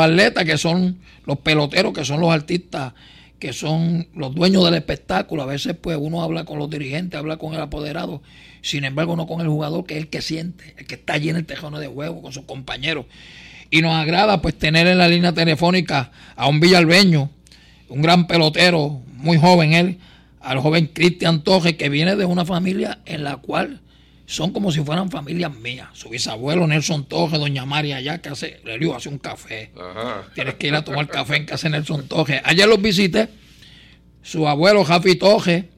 [0.00, 2.92] atletas que son los peloteros, que son los artistas,
[3.38, 7.36] que son los dueños del espectáculo, a veces pues uno habla con los dirigentes, habla
[7.36, 8.20] con el apoderado,
[8.62, 11.28] sin embargo no con el jugador que es el que siente, el que está allí
[11.28, 13.06] en el tejano de juego con sus compañeros.
[13.72, 17.30] Y nos agrada pues tener en la línea telefónica a un villalbeño,
[17.88, 19.98] un gran pelotero, muy joven él,
[20.42, 23.80] al joven Cristian Torres, que viene de una familia en la cual
[24.26, 25.88] son como si fueran familias mías.
[25.94, 29.70] Su bisabuelo Nelson Toje, doña María allá que hace, le hace un café.
[30.34, 32.42] Tienes que ir a tomar café en casa de Nelson Toje.
[32.44, 33.30] Ayer los visité.
[34.22, 35.70] Su abuelo Jafi Toje,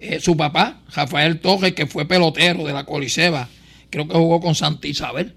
[0.00, 3.50] eh, su papá Rafael Toje, que fue pelotero de la Coliseba,
[3.90, 5.34] creo que jugó con Santa Isabel.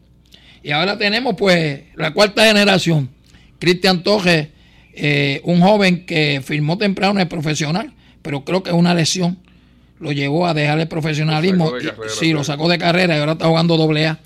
[0.64, 3.10] Y ahora tenemos pues la cuarta generación.
[3.60, 4.52] Cristian Toje,
[4.94, 9.40] eh, un joven que firmó temprano el profesional, pero creo que es una lesión
[10.00, 11.72] lo llevó a dejar el profesionalismo.
[12.08, 14.20] sí, lo sacó de carrera y ahora está jugando doble A.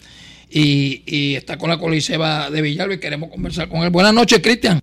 [0.50, 3.90] Y, está con la Coliseba de Villalba y queremos conversar con él.
[3.90, 4.82] Buenas noches, Cristian.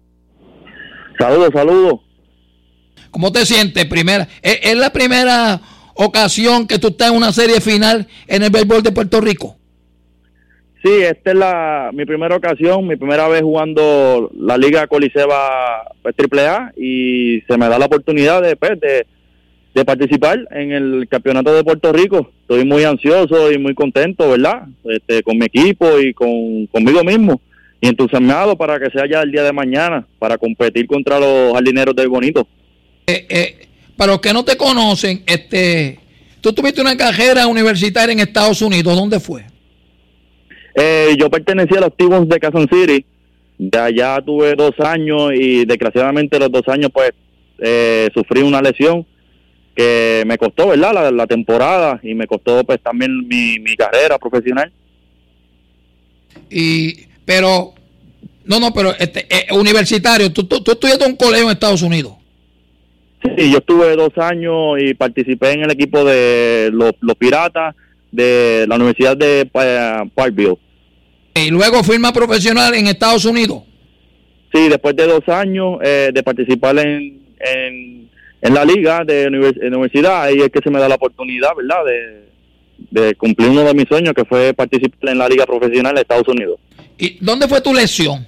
[1.19, 2.01] Saludos, saludos.
[3.11, 3.85] ¿Cómo te sientes?
[3.87, 5.61] Primera, ¿es, es la primera
[5.95, 9.58] ocasión que tú estás en una serie final en el béisbol de Puerto Rico?
[10.89, 16.15] Sí, esta es la, mi primera ocasión, mi primera vez jugando la Liga Coliseba pues,
[16.17, 19.07] AAA y se me da la oportunidad de, pues, de,
[19.75, 22.31] de participar en el Campeonato de Puerto Rico.
[22.41, 24.63] Estoy muy ansioso y muy contento, ¿verdad?
[24.85, 27.39] Este, con mi equipo y con, conmigo mismo.
[27.83, 31.95] Y entusiasmado para que sea ya el día de mañana, para competir contra los jardineros
[31.97, 32.49] del Bonito.
[33.07, 36.01] Eh, eh, para los que no te conocen, este,
[36.41, 38.97] tú tuviste una carrera universitaria en Estados Unidos.
[38.97, 39.45] ¿Dónde fue?
[40.81, 43.05] Eh, yo pertenecí a los T-Bones de Kansas City.
[43.59, 47.11] De allá tuve dos años y desgraciadamente los dos años pues
[47.59, 49.05] eh, sufrí una lesión
[49.75, 50.93] que me costó, ¿verdad?
[50.95, 54.71] La, la temporada y me costó pues también mi, mi carrera profesional.
[56.51, 57.75] Y, pero,
[58.45, 61.83] no, no, pero este, eh, universitario, tú, tú, tú estudiaste en un colegio en Estados
[61.83, 62.13] Unidos.
[63.37, 67.75] Sí, yo estuve dos años y participé en el equipo de los, los Piratas
[68.13, 70.57] de la Universidad de Pa- Parkville.
[71.47, 73.63] Y luego firma profesional en Estados Unidos.
[74.53, 79.67] Sí, después de dos años eh, de participar en, en, en la liga de univers-
[79.67, 82.29] universidad, ahí es que se me da la oportunidad, ¿verdad?, de,
[82.91, 86.29] de cumplir uno de mis sueños, que fue participar en la liga profesional de Estados
[86.29, 86.59] Unidos.
[86.97, 88.27] ¿Y dónde fue tu lesión?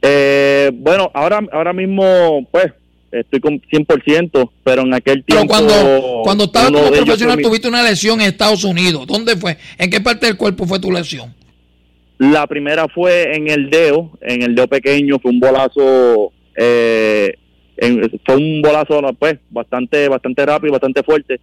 [0.00, 2.72] Eh, bueno, ahora ahora mismo, pues,
[3.12, 5.54] estoy con 100%, pero en aquel Pero tiempo...
[5.54, 9.06] cuando, cuando estabas como profesional tuviste una lesión en Estados Unidos.
[9.06, 9.56] ¿Dónde fue?
[9.78, 11.34] ¿En qué parte del cuerpo fue tu lesión?
[12.18, 17.34] La primera fue en el dedo, en el dedo pequeño, fue un bolazo, eh,
[17.76, 21.40] en- fue un bolazo pues bastante bastante rápido, bastante fuerte.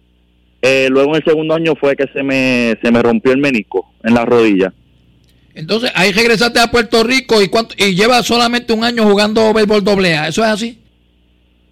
[0.62, 3.92] Eh, luego en el segundo año fue que se me se me rompió el menisco
[4.02, 4.72] en la rodilla.
[5.54, 9.84] Entonces ahí regresaste a Puerto Rico y cuánto, y llevas solamente un año jugando béisbol
[9.84, 10.28] doble A.
[10.28, 10.78] ¿Eso es así?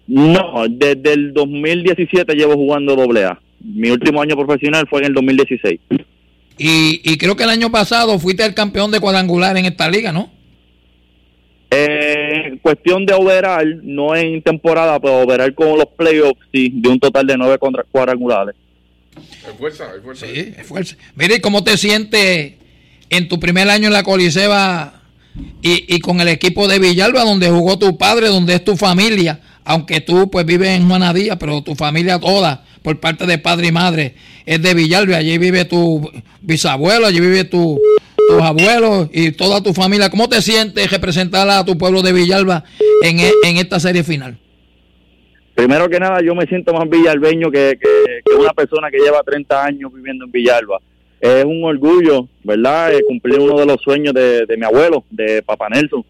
[0.09, 3.39] No, desde el 2017 llevo jugando doble A.
[3.63, 5.79] Mi último año profesional fue en el 2016.
[6.57, 10.11] Y, y creo que el año pasado fuiste el campeón de cuadrangular en esta liga,
[10.11, 10.31] ¿no?
[11.71, 16.99] Eh, cuestión de overall, no en temporada, pero overall con los playoffs, sí, de un
[16.99, 18.55] total de nueve contra- cuadrangulares.
[19.45, 20.25] Hay fuerza, hay fuerza.
[20.25, 20.95] Sí, es fuerza.
[21.15, 22.53] Mire, ¿y cómo te sientes
[23.09, 25.01] en tu primer año en la Coliseba
[25.61, 29.39] y, y con el equipo de Villalba, donde jugó tu padre, donde es tu familia?
[29.69, 33.71] Aunque tú pues vives en Juanadía, pero tu familia toda, por parte de padre y
[33.71, 34.15] madre,
[34.47, 35.17] es de Villalba.
[35.17, 36.09] Allí vive tu
[36.41, 37.79] bisabuelo, allí vive tu,
[38.27, 40.09] tus abuelos y toda tu familia.
[40.09, 42.63] ¿Cómo te sientes representar a tu pueblo de Villalba
[43.03, 44.39] en, e- en esta serie final?
[45.53, 49.21] Primero que nada, yo me siento más villalbeño que, que- que una persona que lleva
[49.23, 50.79] 30 años viviendo en Villalba.
[51.21, 52.91] Es un orgullo, ¿verdad?
[52.95, 56.03] Eh, cumplir uno de los sueños de, de mi abuelo, de Papá Nelson,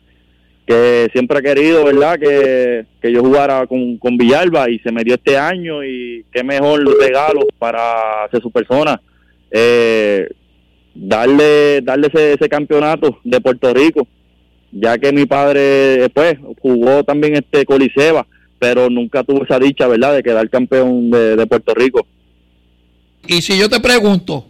[0.70, 2.20] que siempre ha querido, ¿verdad?
[2.20, 6.44] Que, que yo jugara con, con Villalba y se me dio este año y qué
[6.44, 9.02] mejor regalo para hacer su persona.
[9.50, 10.30] Eh,
[10.94, 14.08] darle darle ese, ese campeonato de Puerto Rico,
[14.72, 15.60] ya que mi padre
[16.02, 18.28] después jugó también este Coliseba,
[18.60, 22.06] pero nunca tuvo esa dicha, ¿verdad?, de quedar campeón de, de Puerto Rico.
[23.26, 24.46] Y si yo te pregunto,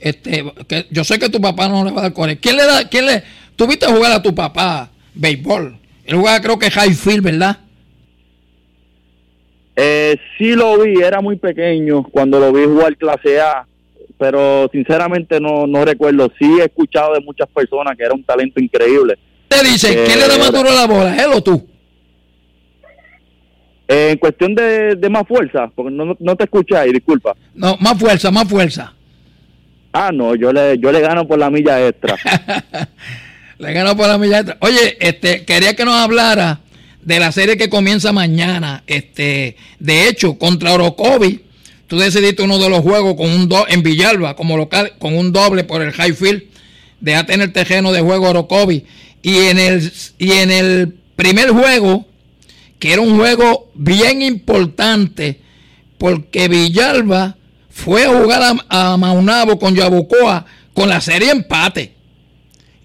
[0.00, 2.38] este, que yo sé que tu papá no le va a dar core.
[2.38, 3.22] ¿Quién le da, quién le,
[3.54, 5.78] tú viste jugar a tu papá béisbol?
[6.04, 7.58] Él jugaba creo que high field, ¿verdad?
[9.76, 13.66] Eh, sí lo vi, era muy pequeño cuando lo vi jugar clase A,
[14.18, 16.30] pero sinceramente no, no recuerdo.
[16.38, 19.18] Sí he escuchado de muchas personas que era un talento increíble.
[19.48, 21.66] Te dicen, Eh, ¿quién le da más duro la bola, él o tú?
[23.88, 27.34] Eh, en cuestión de, de más fuerza, porque no, no te escuché ahí, disculpa.
[27.54, 28.94] No, más fuerza, más fuerza.
[29.92, 32.16] Ah, no, yo le, yo le gano por la milla extra.
[33.58, 34.56] Le ganó por la milla.
[34.60, 36.60] Oye, este, quería que nos hablara
[37.02, 38.82] de la serie que comienza mañana.
[38.86, 41.42] Este, de hecho, contra Orocovi,
[41.86, 45.64] tú decidiste uno de los juegos con un en Villalba, como local, con un doble
[45.64, 46.44] por el high field.
[47.00, 48.84] Dejaste en el terreno de juego Orocovi.
[49.22, 52.06] Y en el, y en el primer juego,
[52.78, 55.40] que era un juego bien importante,
[55.98, 57.36] porque Villalba
[57.70, 60.44] fue a jugar a, a Maunabo con Yabucoa
[60.74, 61.92] con la serie empate.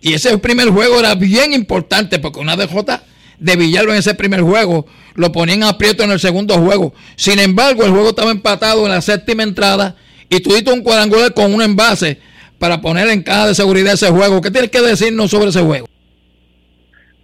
[0.08, 3.01] Y ese primer juego era bien importante porque una DJ
[3.39, 4.86] de Villalba en ese primer juego
[5.16, 6.93] lo ponían aprieto en el segundo juego.
[7.18, 9.97] Sin embargo, el juego estaba empatado en la séptima entrada
[10.30, 12.20] y tú diste un cuadrangular con un envase
[12.58, 14.39] para poner en caja de seguridad ese juego.
[14.39, 15.88] ¿Qué tienes que decirnos sobre ese juego?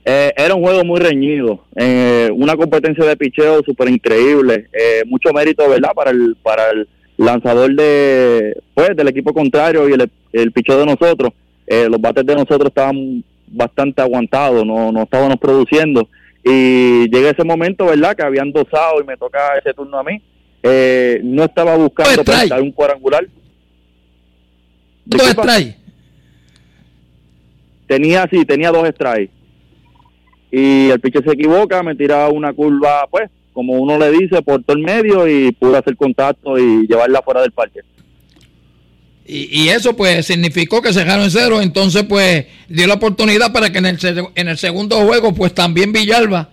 [0.03, 5.31] Eh, era un juego muy reñido, eh, una competencia de picheo súper increíble, eh, mucho
[5.31, 5.91] mérito, ¿verdad?
[5.95, 10.85] Para el, para el lanzador de, pues, del equipo contrario y el, el picheo de
[10.85, 11.31] nosotros.
[11.67, 16.09] Eh, los bates de nosotros estaban bastante aguantados, no, no estábamos produciendo
[16.43, 18.15] Y llega ese momento, ¿verdad?
[18.15, 20.21] Que habían dosado y me toca ese turno a mí.
[20.61, 23.27] Eh, no estaba buscando dar un cuadrangular.
[25.05, 25.75] ¿Dos strikes?
[27.87, 29.33] Tenía, sí, tenía dos strikes.
[30.51, 34.63] Y el pitcher se equivoca, me tira una curva, pues, como uno le dice, por
[34.63, 37.81] todo el medio y pude hacer contacto y llevarla fuera del parque.
[39.25, 43.71] Y, y eso pues significó que cerraron en cero, entonces pues dio la oportunidad para
[43.71, 46.49] que en el, se- en el segundo juego pues también Villalba,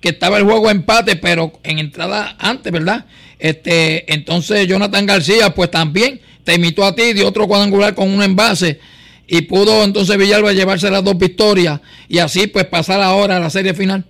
[0.00, 3.04] que estaba el juego empate, pero en entrada antes, ¿verdad?
[3.38, 8.22] Este, entonces Jonathan García pues también te imitó a ti, dio otro cuadrangular con un
[8.22, 8.80] envase
[9.28, 13.50] y pudo entonces Villalba llevarse las dos victorias y así pues pasar ahora a la
[13.50, 14.04] serie final.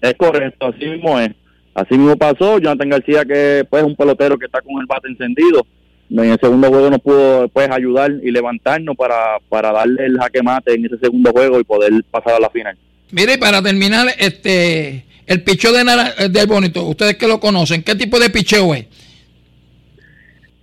[0.00, 1.30] Es correcto, así mismo es.
[1.74, 2.58] Así mismo pasó.
[2.58, 5.66] Jonathan García, que pues es un pelotero que está con el bate encendido.
[6.10, 10.42] En el segundo juego nos pudo pues ayudar y levantarnos para, para darle el jaque
[10.42, 12.76] mate en ese segundo juego y poder pasar a la final.
[13.12, 17.84] Mire, y para terminar, este el picheo de Nara- del Bonito, ustedes que lo conocen,
[17.84, 18.86] ¿qué tipo de picheo es?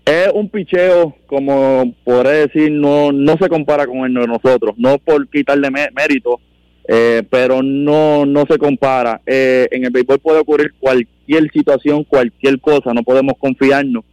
[0.05, 4.75] Es un picheo, como podré decir, no, no se compara con el de nosotros.
[4.77, 6.39] No por quitarle mé- mérito,
[6.87, 9.19] eh, pero no, no se compara.
[9.25, 14.03] Eh, en el béisbol puede ocurrir cualquier situación, cualquier cosa, no podemos confiarnos.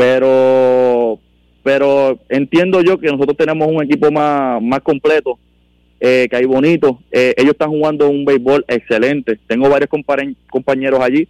[0.00, 1.20] Pero,
[1.62, 5.38] pero entiendo yo que nosotros tenemos un equipo más, más completo,
[6.00, 7.02] eh, que hay bonito.
[7.12, 9.38] Eh, ellos están jugando un béisbol excelente.
[9.46, 9.90] Tengo varios
[10.48, 11.28] compañeros allí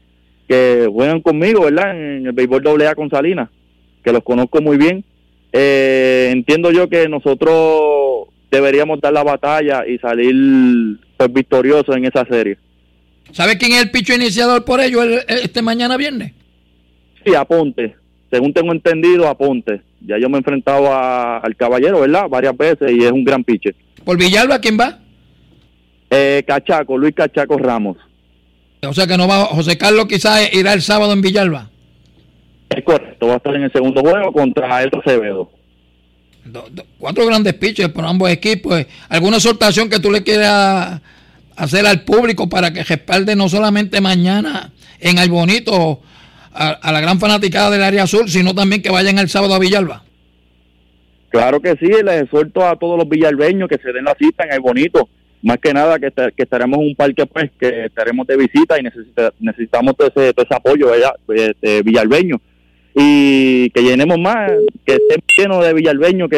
[0.49, 1.91] que juegan conmigo, ¿verdad?
[1.97, 3.49] En el béisbol AA con Salinas,
[4.05, 5.05] que los conozco muy bien.
[5.53, 12.25] Eh, entiendo yo que nosotros deberíamos dar la batalla y salir pues, victoriosos en esa
[12.27, 12.57] serie.
[13.33, 16.35] ¿Sabe quién es el picho iniciador por ello el- este mañana viernes?
[17.27, 17.97] Sí, Aponte.
[18.31, 19.83] Según tengo entendido, Aponte.
[20.07, 22.29] Ya yo me he enfrentado a- al caballero, ¿verdad?
[22.29, 23.75] Varias veces y es un gran pitcher.
[24.05, 24.99] ¿Por Villalba quién va?
[26.11, 27.97] Eh, Cachaco, Luis Cachaco Ramos.
[28.83, 31.69] O sea que no va, José Carlos quizás irá el sábado en Villalba.
[32.71, 35.51] Es correcto, va a estar en el segundo juego contra Elsa Acevedo.
[36.45, 38.87] Do- do- cuatro grandes pitchers por ambos equipos.
[39.09, 41.01] ¿Alguna exhortación que tú le quieras
[41.57, 44.71] hacer al público para que respalde no solamente mañana
[45.01, 46.01] en el bonito
[46.61, 49.59] a, a la gran fanaticada del área azul, sino también que vayan el sábado a
[49.59, 50.05] Villalba?
[51.31, 54.53] Claro que sí, les exhorto a todos los villalbeños que se den la cita en
[54.53, 55.09] el bonito.
[55.43, 58.83] Más que nada que, que estaremos en un parque pues que estaremos de visita y
[58.83, 61.15] necesita- necesitamos todo ese, ese apoyo ¿verdad?
[61.29, 62.41] de, de villalbeños.
[62.95, 64.51] Y que llenemos más,
[64.85, 66.37] que esté lleno de villalbeños, que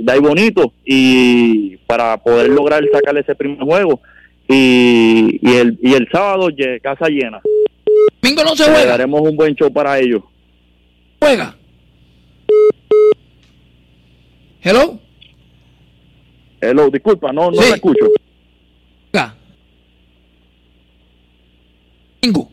[0.00, 4.00] de ahí bonito y para poder lograr sacar ese primer juego.
[4.46, 6.48] Y, y, el, y el sábado
[6.82, 7.40] casa llena.
[8.22, 8.86] Domingo no se Le juega.
[8.90, 10.22] daremos un buen show para ellos.
[11.20, 11.56] Juega.
[14.62, 14.98] Hello.
[16.60, 17.68] Hello, disculpa, no, no Sí.
[17.68, 18.06] te escucho.
[19.10, 19.34] Juega.
[22.22, 22.50] Domingo.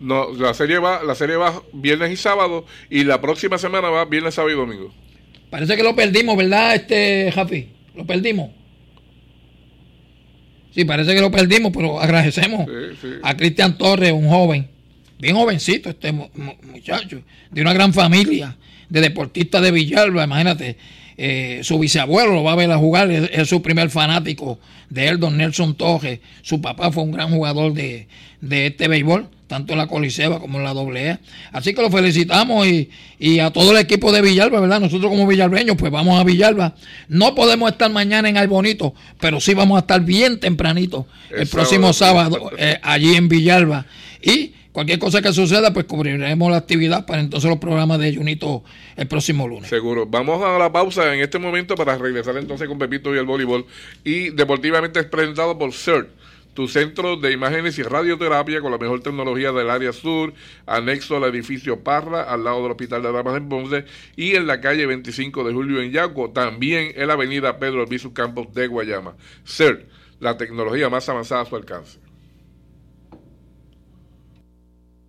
[0.00, 4.04] No, la serie va, la serie va viernes y sábado y la próxima semana va
[4.04, 4.92] viernes, sábado y domingo.
[5.50, 7.68] Parece que lo perdimos, ¿verdad, este Jafi?
[7.96, 8.50] Lo perdimos.
[10.78, 13.08] Sí, parece que lo perdimos, pero agradecemos Sí, sí.
[13.20, 14.68] a Cristian Torres, un joven,
[15.18, 17.20] bien jovencito este mu- mu- muchacho,
[17.50, 18.56] de una gran familia,
[18.88, 20.76] de deportistas de Villalba, imagínate.
[21.16, 25.08] eh, su bisabuelo lo va a ver a jugar, es, es su primer fanático de
[25.08, 26.20] él, don Nelson Torres.
[26.42, 28.06] Su papá fue un gran jugador de,
[28.40, 31.18] de este béisbol, tanto en la Coliseba como en la AA.
[31.50, 34.78] Así que lo felicitamos y, y a todo el equipo de Villalba, ¿verdad?
[34.80, 36.74] Nosotros como villalbeños, pues vamos a Villalba.
[37.08, 41.40] No podemos estar mañana en Ay Bonito, pero sí vamos a estar bien tempranito el,
[41.40, 42.36] El próximo sábado.
[42.36, 43.86] sábado eh, allí en Villalba.
[44.22, 48.62] Y cualquier cosa que suceda, pues cubriremos la actividad para entonces los programas de Junito
[48.96, 49.70] el próximo lunes.
[49.70, 50.06] Seguro.
[50.06, 53.64] Vamos a la pausa en este momento para regresar entonces con Pepito y el voleibol.
[54.04, 56.08] Y deportivamente es presentado por CERT,
[56.58, 60.34] tu centro de imágenes y radioterapia con la mejor tecnología del área sur,
[60.66, 63.84] anexo al edificio Parra, al lado del Hospital de Damas en Ponce,
[64.16, 68.12] y en la calle 25 de Julio en Yaco, también en la avenida Pedro Albizu
[68.12, 69.14] Campos de Guayama.
[69.46, 69.88] CERT,
[70.18, 72.00] la tecnología más avanzada a su alcance.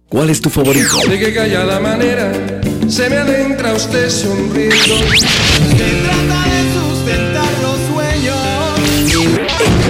[0.07, 0.97] ¿Cuál es tu favorito?
[1.09, 4.77] De callada manera se me adentra usted sonriendo.
[4.77, 7.38] Se trata de sustentar.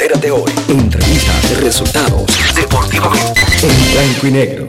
[0.01, 0.49] Entérate hoy.
[0.69, 2.25] Entrevistas, resultados,
[2.55, 3.41] deportivamente.
[3.61, 4.68] En blanco y negro.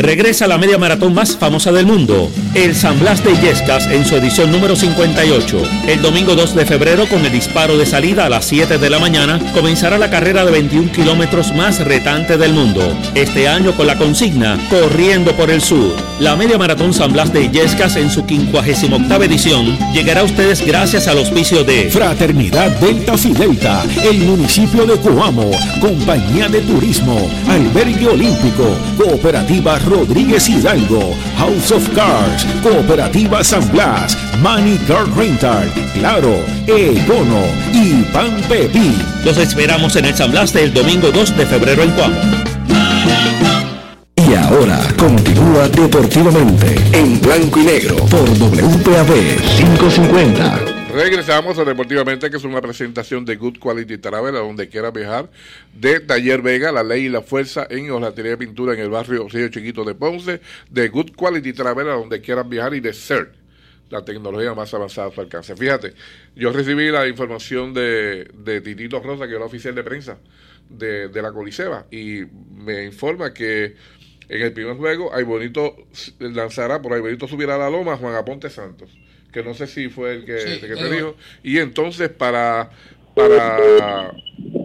[0.00, 4.16] Regresa la media maratón más famosa del mundo, el San Blas de Illescas en su
[4.16, 5.62] edición número 58.
[5.86, 8.98] El domingo 2 de febrero, con el disparo de salida a las 7 de la
[8.98, 12.80] mañana, comenzará la carrera de 21 kilómetros más retante del mundo.
[13.14, 15.94] Este año con la consigna Corriendo por el Sur.
[16.18, 21.08] La media maratón San Blas de Illescas en su 58 edición llegará a ustedes gracias
[21.08, 28.76] al auspicio de Fraternidad Delta Fidelta, el municipio de Coamo, Compañía de Turismo, Albergue Olímpico,
[28.96, 36.32] Cooperativa Rodríguez Hidalgo, House of Cars, Cooperativa San Blas, Money Car Rental, Claro,
[36.68, 38.94] Econo y Pan Pepín.
[39.24, 42.20] Los esperamos en el San Blas del domingo 2 de febrero en Cuamo.
[44.14, 50.69] Y ahora continúa deportivamente en blanco y negro por WPAB 550.
[50.92, 55.30] Regresamos a Deportivamente, que es una presentación de Good Quality Travel, a donde quiera viajar,
[55.72, 59.28] de Taller Vega, la ley y la fuerza en hojalatería de pintura en el barrio
[59.28, 63.32] Río Chiquito de Ponce, de Good Quality Travel, a donde quieran viajar, y de CERT,
[63.88, 65.54] la tecnología más avanzada a su alcance.
[65.54, 65.94] Fíjate,
[66.34, 70.18] yo recibí la información de, de Titito Rosa, que era oficial de prensa
[70.68, 72.22] de, de la Coliseba, y
[72.52, 73.76] me informa que
[74.28, 75.76] en el primer juego, Bonito
[76.18, 78.90] lanzará, por Bonito subirá a la loma Juan Aponte Santos
[79.32, 81.16] que no sé si fue el que, te dijo.
[81.42, 82.70] Y entonces para,
[83.14, 84.12] para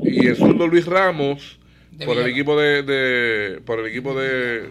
[0.03, 1.59] y el surdo Luis Ramos
[2.05, 4.69] por el equipo de, por el equipo de,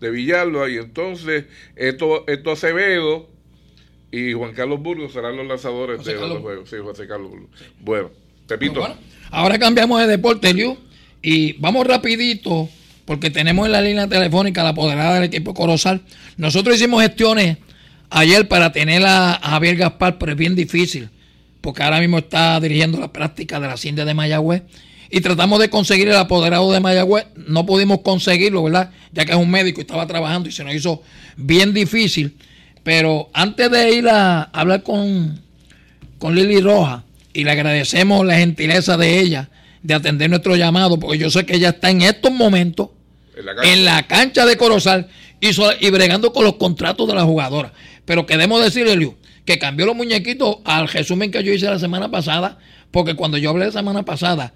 [0.00, 0.68] de Villalba.
[0.68, 1.44] y entonces
[1.76, 3.28] esto, esto Acevedo
[4.10, 6.68] y Juan Carlos Burgos serán los lanzadores de los juegos.
[6.68, 7.50] Sí, José Carlos Burgos.
[7.80, 8.10] Bueno,
[8.46, 8.86] te pinto.
[9.30, 10.76] ahora cambiamos de deporte, Liu,
[11.22, 12.68] y vamos rapidito
[13.04, 16.02] porque tenemos en la línea telefónica la apoderada del equipo Corozal.
[16.36, 17.58] Nosotros hicimos gestiones
[18.12, 21.10] ayer para tener a, Javier Gaspar, pero es bien difícil,
[21.60, 24.62] porque ahora mismo está dirigiendo la práctica de la Cindia de Mayagüez.
[25.10, 28.90] Y tratamos de conseguir el apoderado de Mayagüez, no pudimos conseguirlo, ¿verdad?
[29.12, 31.02] Ya que es un médico y estaba trabajando y se nos hizo
[31.36, 32.36] bien difícil.
[32.82, 35.38] Pero antes de ir a hablar con,
[36.18, 37.04] con Lili Roja,
[37.34, 39.48] y le agradecemos la gentileza de ella
[39.82, 42.90] de atender nuestro llamado, porque yo sé que ella está en estos momentos
[43.64, 45.08] en la cancha, de Corozal
[45.40, 45.48] y,
[45.80, 47.72] y bregando con los contratos de la jugadora.
[48.04, 52.58] Pero queremos decirle, que cambió los muñequitos al resumen que yo hice la semana pasada,
[52.90, 54.54] porque cuando yo hablé la semana pasada,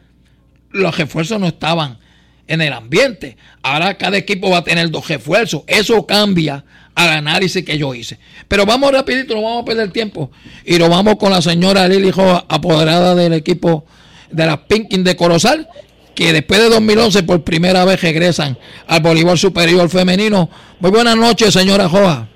[0.70, 1.99] los refuerzos no estaban
[2.47, 3.36] en el ambiente.
[3.62, 5.62] Ahora cada equipo va a tener dos refuerzos.
[5.66, 8.18] Eso cambia al análisis que yo hice.
[8.49, 10.30] Pero vamos rapidito, no vamos a perder tiempo.
[10.64, 12.12] Y lo vamos con la señora Lili
[12.49, 13.84] apoderada del equipo
[14.30, 15.68] de las Pinkin de Corozal,
[16.14, 20.49] que después de 2011 por primera vez regresan al voleibol superior femenino.
[20.80, 22.28] Muy buenas noches, señora Joa.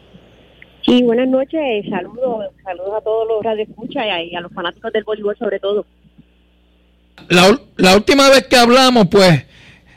[0.91, 5.37] Sí, buenas noches, saludos, saludos a todos los radioescuchas y a, los fanáticos del voleibol
[5.39, 5.87] sobre todo.
[7.29, 9.45] La, última vez que hablamos, pues,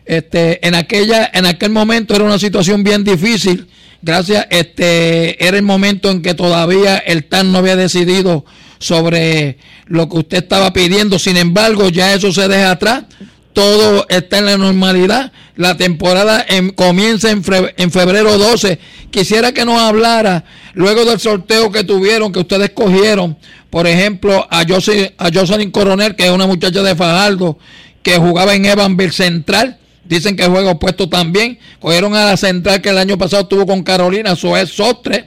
[0.05, 3.67] este, en aquella, en aquel momento era una situación bien difícil.
[4.03, 8.45] Gracias, este, era el momento en que todavía el TAN no había decidido
[8.77, 11.17] sobre lo que usted estaba pidiendo.
[11.17, 13.05] Sin embargo, ya eso se deja atrás
[13.53, 15.31] todo está en la normalidad.
[15.55, 16.45] La temporada
[16.75, 18.79] comienza en, febrero 12.
[19.11, 20.43] Quisiera que nos hablara,
[20.73, 23.37] luego del sorteo que tuvieron, que ustedes cogieron,
[23.69, 27.57] por ejemplo, a, Jocelyn, a Coronel, que es una muchacha de Fajardo,
[28.01, 29.77] que jugaba en Evanville Central.
[30.03, 31.59] Dicen que juega opuesto también.
[31.79, 35.25] Cogieron a la central que el año pasado tuvo con Carolina, Zoé Sotre.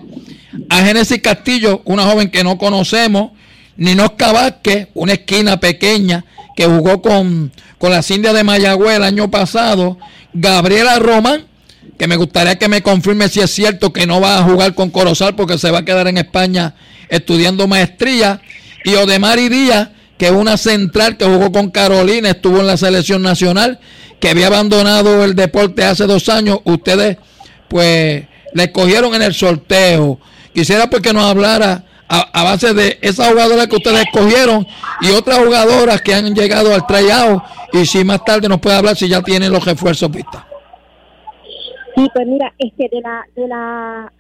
[0.68, 3.30] A Genesis Castillo, una joven que no conocemos.
[3.76, 6.24] Ninosca Vázquez, una esquina pequeña
[6.56, 9.98] que jugó con, con las Indias de Mayagüez el año pasado,
[10.32, 11.46] Gabriela Román,
[11.98, 14.90] que me gustaría que me confirme si es cierto que no va a jugar con
[14.90, 16.74] Corozal porque se va a quedar en España
[17.08, 18.40] estudiando maestría.
[18.84, 23.22] Y Odemari Díaz, que es una central que jugó con Carolina, estuvo en la selección
[23.22, 23.78] nacional,
[24.18, 26.60] que había abandonado el deporte hace dos años.
[26.64, 27.18] Ustedes,
[27.68, 30.18] pues, le escogieron en el sorteo.
[30.54, 34.66] Quisiera pues que nos hablara a, base de esa jugadora que ustedes escogieron
[35.00, 37.42] y otras jugadoras que han llegado al tryout
[37.72, 40.44] y si más tarde nos puede hablar si ya tienen los refuerzos vistas.
[41.96, 44.12] Sí, pues mira, este de la de la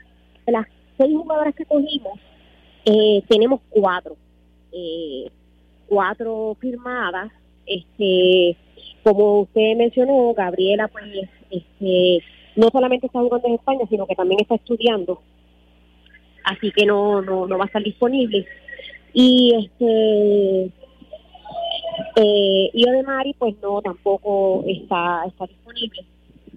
[0.46, 0.66] de las
[0.98, 2.18] seis jugadoras que cogimos
[2.88, 4.16] eh, tenemos cuatro,
[4.72, 5.28] eh,
[5.88, 7.32] cuatro firmadas.
[7.66, 8.56] Este,
[9.02, 11.04] como usted mencionó, Gabriela, pues,
[11.50, 12.22] este,
[12.54, 15.20] no solamente está jugando en España, sino que también está estudiando
[16.46, 18.46] así que no, no, no va a estar disponible.
[19.12, 20.70] Y este
[22.16, 26.04] eh, y Odemari pues no tampoco está, está disponible.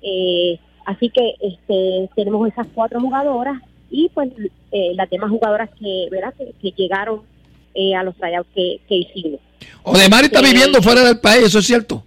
[0.02, 4.30] Eh, así que este tenemos esas cuatro jugadoras y pues
[4.72, 6.34] eh, las demás jugadoras que, ¿verdad?
[6.38, 7.22] que, llegaron
[7.74, 9.40] eh, a los tryouts que, que hicimos.
[9.84, 12.04] Odemari está viviendo fuera del país, ¿eso es cierto?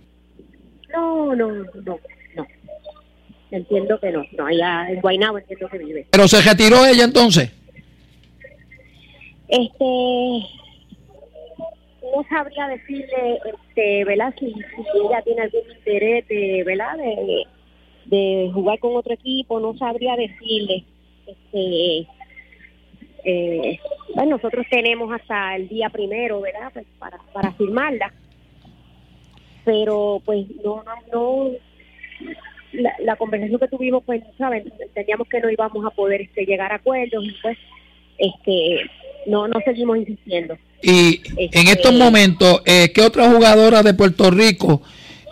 [0.94, 1.98] No, no, no,
[2.36, 2.46] no.
[3.50, 4.24] Entiendo que no.
[4.38, 6.06] No, allá en Guaynabo entiendo que vive.
[6.10, 7.50] ¿Pero se retiró ella entonces?
[9.52, 10.48] Este,
[12.02, 14.34] no sabría decirle, este, ¿verdad?
[14.38, 16.96] Si, ella tiene algún interés de, ¿verdad?
[18.06, 20.84] De, jugar con otro equipo, no sabría decirle.
[21.26, 22.06] Este,
[23.24, 23.78] eh,
[24.14, 26.70] bueno, nosotros tenemos hasta el día primero, ¿verdad?
[26.72, 28.10] Pues, para, para firmarla.
[29.66, 31.50] Pero, pues, no, no, no.
[32.72, 34.72] La, la conversación que tuvimos, pues, ¿saben?
[34.80, 37.58] Entendíamos que no íbamos a poder este, llegar a acuerdos y, pues,
[38.18, 38.90] este
[39.26, 40.56] no no seguimos insistiendo.
[40.82, 44.82] Y en este, estos momentos, eh, ¿qué otras jugadoras de Puerto Rico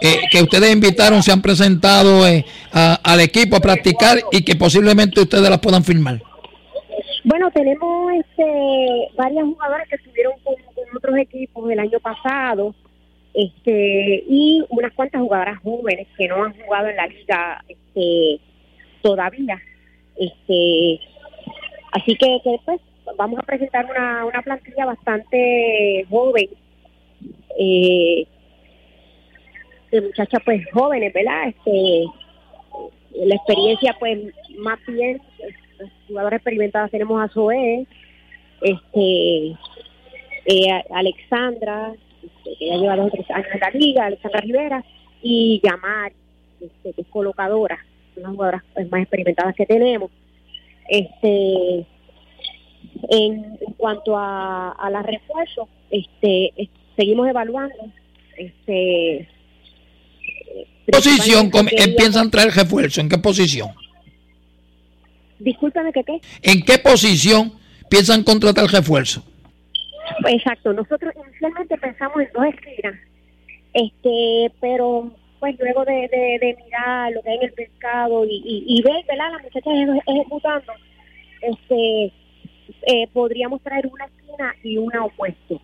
[0.01, 5.21] eh, que ustedes invitaron se han presentado eh, al equipo a practicar y que posiblemente
[5.21, 6.23] ustedes las puedan firmar?
[7.25, 10.55] Bueno, tenemos este, varias jugadoras que estuvieron con,
[10.97, 12.75] otros equipos el año pasado
[13.33, 18.41] este, y unas cuantas jugadoras jóvenes que no han jugado en la liga este,
[19.03, 19.61] todavía.
[20.17, 21.01] Este,
[21.93, 22.81] así que, pues,
[23.17, 26.49] vamos a presentar una, una plantilla bastante joven,
[27.59, 28.27] eh,
[29.91, 31.49] de muchachas pues jóvenes, ¿verdad?
[31.49, 32.05] Este,
[33.27, 34.19] la experiencia pues
[34.59, 35.21] más bien,
[36.09, 37.87] jugadoras experimentadas tenemos a Zoe,
[38.63, 39.57] este,
[40.47, 44.85] eh, Alexandra, este, que ya lleva dos o tres años en la liga, Alexandra Rivera,
[45.23, 46.13] y Yamar,
[46.61, 47.79] este, que es colocadora,
[48.17, 50.11] una jugadoras pues, más experimentadas que tenemos.
[50.91, 51.87] Este,
[53.09, 56.53] en, cuanto a, a la refuerzo, este,
[56.97, 57.77] seguimos evaluando.
[58.37, 59.29] Este,
[60.87, 61.51] ¿Qué posición
[61.97, 63.01] piensan traer refuerzo?
[63.01, 63.71] ¿En qué posición?
[65.39, 66.21] Discúlpame, ¿qué qué?
[66.43, 67.53] ¿En qué posición
[67.89, 69.25] piensan contratar refuerzo?
[70.27, 72.99] exacto, nosotros inicialmente pensamos en dos esquinas,
[73.73, 76.09] este, pero pues luego de,
[76.41, 79.33] de, mirar lo que hay en el mercado y, y, ver, ¿verdad?
[79.33, 79.73] Las muchachas
[80.07, 80.73] ejecutando,
[81.41, 82.13] este,
[82.83, 85.61] eh, podríamos traer una esquina y una opuesto.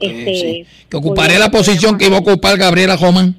[0.00, 3.36] Este, que ocuparé la posición que iba a ocupar Gabriela Roman.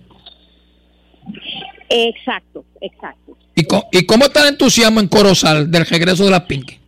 [1.90, 3.38] Exacto, exacto.
[3.56, 6.82] ¿Y, ¿Y cómo está el entusiasmo en Corozal del regreso de las Pinky?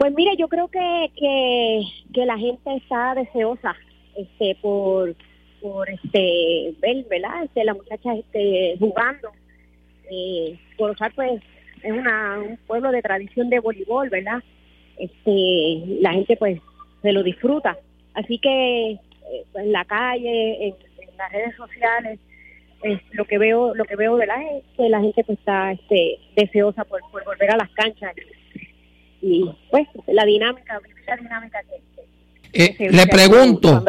[0.00, 3.76] Pues mire, yo creo que, que, la gente está deseosa
[4.16, 5.14] este por
[5.60, 7.44] por este ver, ¿verdad?
[7.44, 9.30] Este, la muchacha este, jugando.
[10.10, 11.40] Eh, Corozal pues
[11.82, 14.42] es una, un pueblo de tradición de voleibol, ¿verdad?
[14.98, 16.60] Este, la gente pues
[17.02, 17.78] se lo disfruta.
[18.14, 18.98] Así que eh,
[19.54, 20.74] en la calle, en,
[21.16, 22.18] las redes sociales,
[23.12, 24.40] lo que veo, lo que veo, ¿verdad?
[24.56, 28.14] Es que la gente pues está este, deseosa por, volver a las canchas
[29.20, 31.80] y pues la dinámica, la dinámica que,
[32.52, 33.84] eh, le pregunto,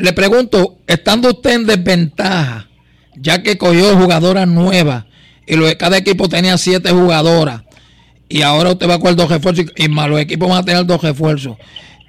[0.00, 2.68] le pregunto, estando usted en desventaja,
[3.16, 5.04] ya que cogió jugadoras nuevas
[5.46, 7.62] y cada equipo tenía siete jugadoras
[8.28, 11.02] y ahora usted va con dos refuerzos y, más los equipos van a tener dos
[11.02, 11.56] refuerzos.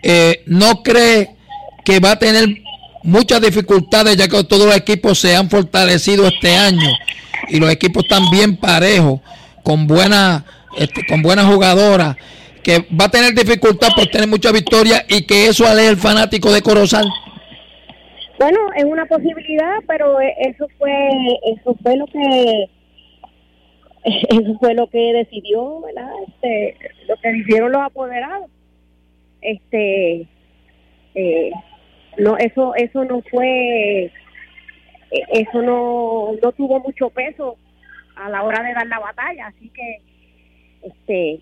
[0.03, 1.35] Eh, ¿No cree
[1.83, 2.61] que va a tener
[3.03, 6.89] muchas dificultades ya que todos los equipos se han fortalecido este año
[7.49, 9.19] y los equipos están bien parejos,
[9.63, 10.45] con buena,
[10.77, 12.15] este, con buenas jugadoras,
[12.63, 16.53] que va a tener dificultad por tener mucha victoria y que eso aleje el fanático
[16.53, 17.09] de Corozal?
[18.41, 21.09] Bueno, es una posibilidad, pero eso fue,
[21.45, 22.69] eso fue lo que
[24.03, 26.09] eso fue lo que decidió, ¿verdad?
[26.27, 26.75] Este,
[27.07, 28.49] lo que decidieron los apoderados.
[29.43, 30.25] Este,
[31.13, 31.51] eh,
[32.17, 34.11] no, eso, eso no fue,
[35.11, 37.57] eso no, no tuvo mucho peso
[38.15, 39.47] a la hora de dar la batalla.
[39.55, 40.01] Así que,
[40.81, 41.41] este.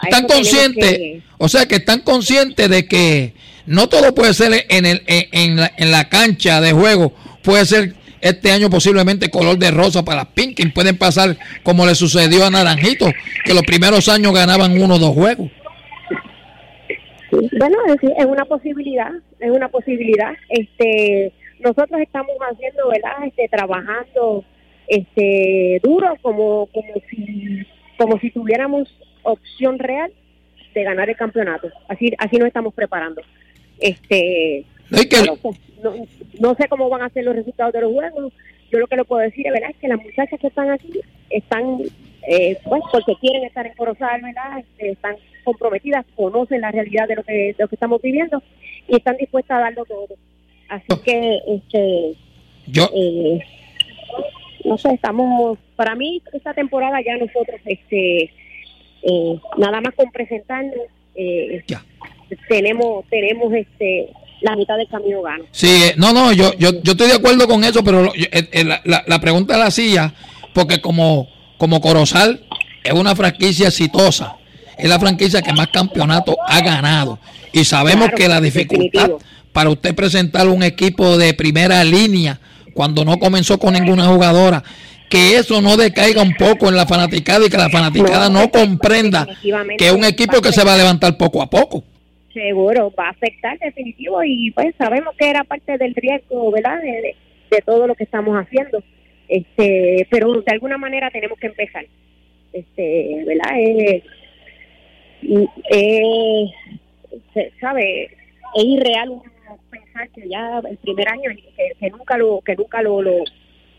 [0.00, 3.34] Están conscientes, o sea que están conscientes de que
[3.66, 7.12] no todo puede ser en, el, en, la, en la cancha de juego,
[7.42, 10.72] puede ser este año posiblemente color de rosa para Pinkin.
[10.72, 13.06] Pueden pasar como le sucedió a Naranjito,
[13.44, 15.50] que los primeros años ganaban uno o dos juegos.
[17.30, 17.76] Bueno,
[18.18, 19.10] es, una posibilidad,
[19.40, 20.32] es una posibilidad.
[20.48, 23.26] Este, nosotros estamos haciendo, ¿verdad?
[23.26, 24.44] Este, trabajando,
[24.88, 27.66] este, duro, como, como si,
[27.98, 28.88] como si tuviéramos
[29.22, 30.12] opción real
[30.74, 31.68] de ganar el campeonato.
[31.88, 33.22] Así, así nos estamos preparando.
[33.80, 35.58] Este, pues,
[36.40, 38.32] no, sé cómo van a ser los resultados de los juegos.
[38.70, 39.70] Yo lo que lo puedo decir, ¿verdad?
[39.70, 41.00] Es que las muchachas que están aquí
[41.30, 41.78] están,
[42.28, 44.58] eh, pues, porque quieren estar en Corozal, ¿verdad?
[44.58, 48.42] Este, están comprometidas, conocen la realidad de lo que, lo que estamos viviendo
[48.88, 50.16] y están dispuestas a darlo todo.
[50.68, 52.14] Así que, este,
[52.66, 53.38] yo, eh,
[54.64, 58.32] no sé, estamos, para mí esta temporada ya nosotros, este,
[59.02, 60.74] eh, nada más con presentarnos,
[61.14, 61.64] eh,
[62.48, 64.10] tenemos, tenemos, este,
[64.40, 65.44] la mitad del camino gano.
[65.50, 68.12] Sí, no, no, yo, yo, yo estoy de acuerdo con eso, pero
[68.64, 70.14] la, la, la pregunta la hacía
[70.52, 72.40] porque como, como Corozal
[72.84, 74.36] es una franquicia exitosa
[74.76, 77.18] es la franquicia que más campeonatos ha ganado.
[77.52, 79.10] Y sabemos que la dificultad
[79.52, 82.38] para usted presentar un equipo de primera línea
[82.74, 84.62] cuando no comenzó con ninguna jugadora,
[85.08, 89.26] que eso no decaiga un poco en la fanaticada y que la fanaticada no, comprenda
[89.78, 91.84] que es un equipo que se va a levantar poco a poco.
[92.36, 96.82] Seguro, va a afectar definitivo y pues sabemos que era parte del riesgo, ¿verdad?
[96.82, 97.16] De,
[97.50, 98.82] de todo lo que estamos haciendo.
[99.26, 101.86] Este, pero de alguna manera tenemos que empezar.
[102.52, 103.58] Este, ¿verdad?
[103.58, 104.02] Eh,
[105.70, 106.44] eh,
[107.58, 109.12] sabe es irreal
[109.70, 111.30] pensar que ya el primer año
[111.80, 113.00] que, nunca lo que nunca lo,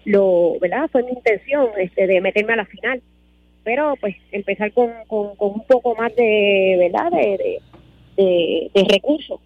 [0.03, 3.01] lo, verdad fue mi intención este de meterme a la final
[3.63, 7.61] pero pues empezar con, con, un poco más de verdad de,
[8.17, 9.39] recursos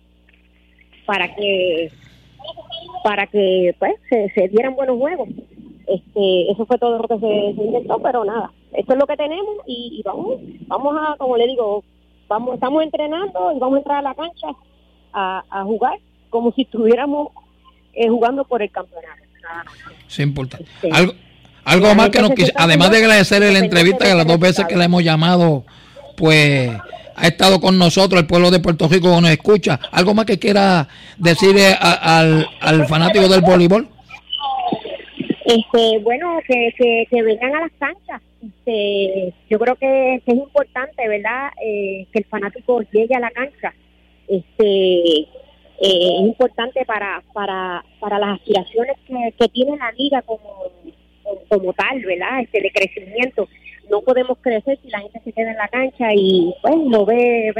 [1.05, 1.91] para que
[3.03, 5.29] para que pues se, dieran buenos juegos.
[5.87, 8.51] Este eso fue todo lo que se, intentó pero nada.
[8.73, 11.83] Esto es lo que tenemos y, vamos vamos a como le digo
[12.27, 14.47] vamos estamos entrenando y vamos a entrar a la cancha
[15.13, 15.99] a, jugar
[16.29, 17.29] como si estuviéramos
[17.93, 19.23] eh, jugando por el campeonato.
[20.07, 21.13] Sí importante este, algo
[21.65, 24.85] algo más que nos además de agradecerle la entrevista que las dos veces que le
[24.85, 25.65] hemos llamado
[26.15, 26.71] pues
[27.15, 30.39] ha estado con nosotros el pueblo de Puerto Rico que nos escucha algo más que
[30.39, 30.87] quiera
[31.17, 33.87] decirle al, al fanático del voleibol
[35.51, 38.21] este, bueno, que, que, vengan a las canchas.
[38.41, 41.51] Este, yo creo que, es importante, ¿verdad?
[41.61, 43.73] Eh, que el fanático llegue a la cancha.
[44.27, 45.27] Este, eh,
[45.79, 48.95] es importante para, para, para las aspiraciones
[49.37, 50.71] que, tiene la liga como,
[51.49, 52.41] como, tal, ¿verdad?
[52.41, 53.49] Este, de crecimiento.
[53.91, 57.53] No podemos crecer si la gente se queda en la cancha y pues lo ve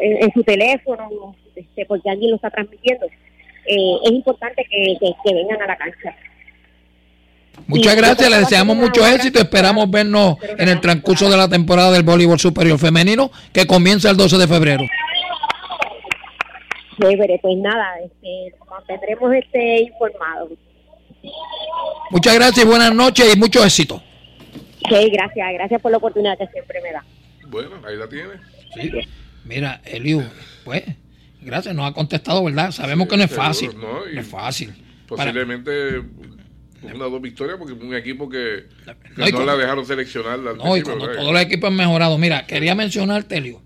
[0.00, 3.06] En, su teléfono, este, porque alguien lo está transmitiendo.
[3.06, 6.16] Eh, es importante que, que vengan a la cancha.
[7.68, 9.38] Muchas gracias, le deseamos mucho éxito.
[9.38, 14.16] Esperamos vernos en el transcurso de la temporada del voleibol superior femenino que comienza el
[14.16, 14.84] 12 de febrero.
[17.00, 20.48] Chévere, pues nada, este, mantendremos este informado.
[22.10, 24.02] Muchas gracias y buenas noches y mucho éxito.
[24.88, 27.04] Sí, gracias, gracias por la oportunidad que siempre me da.
[27.48, 28.34] Bueno, ahí la tiene.
[28.74, 28.90] Sí.
[29.44, 30.22] Mira, Eliu,
[30.64, 30.84] pues,
[31.40, 32.70] gracias, nos ha contestado, ¿verdad?
[32.70, 33.70] Sabemos que no es fácil.
[33.78, 34.72] No, es fácil.
[35.06, 36.02] Posiblemente
[36.82, 38.66] una o dos victorias porque es un equipo que,
[39.16, 40.38] no, la dejaron seleccionar.
[40.38, 42.18] No, y como todos los equipos han mejorado.
[42.18, 43.60] Mira, quería mencionar, Telio,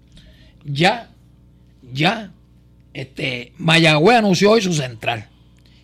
[0.64, 1.11] ya,
[1.83, 2.33] ya,
[2.93, 5.29] este, Mayagüez anunció hoy su central.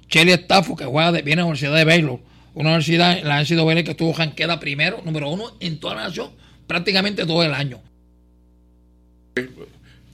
[0.08, 2.20] Chelly Stafford, que juega de, viene a la Universidad de Baylor,
[2.54, 6.30] una universidad, la NCAA que estuvo queda primero, número uno en toda la nación,
[6.66, 7.78] prácticamente todo el año.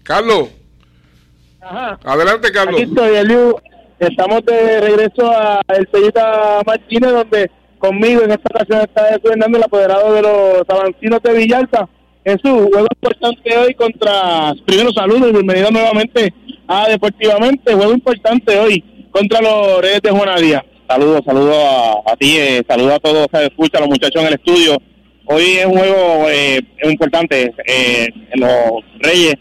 [0.03, 0.49] Carlos.
[1.61, 2.81] Adelante, Carlos.
[2.81, 3.55] Aquí estoy,
[3.99, 9.65] Estamos de regreso a El Sellita Martínez, donde conmigo en esta ocasión está Fernando, el
[9.65, 11.89] apoderado de los Sabancinos de Villalta.
[12.25, 14.55] Jesús, juego importante hoy contra.
[14.65, 16.33] Primero, saludos y bienvenido nuevamente
[16.69, 17.75] a Deportivamente.
[17.75, 20.65] Juego importante hoy contra los Reyes de Juanadía.
[20.89, 21.55] Saludos, saludos
[22.07, 24.79] a, ti, eh, saludos a todos que escuchan, a los muchachos en el estudio.
[25.27, 27.53] Hoy es un juego eh, importante.
[27.67, 29.35] Eh, los Reyes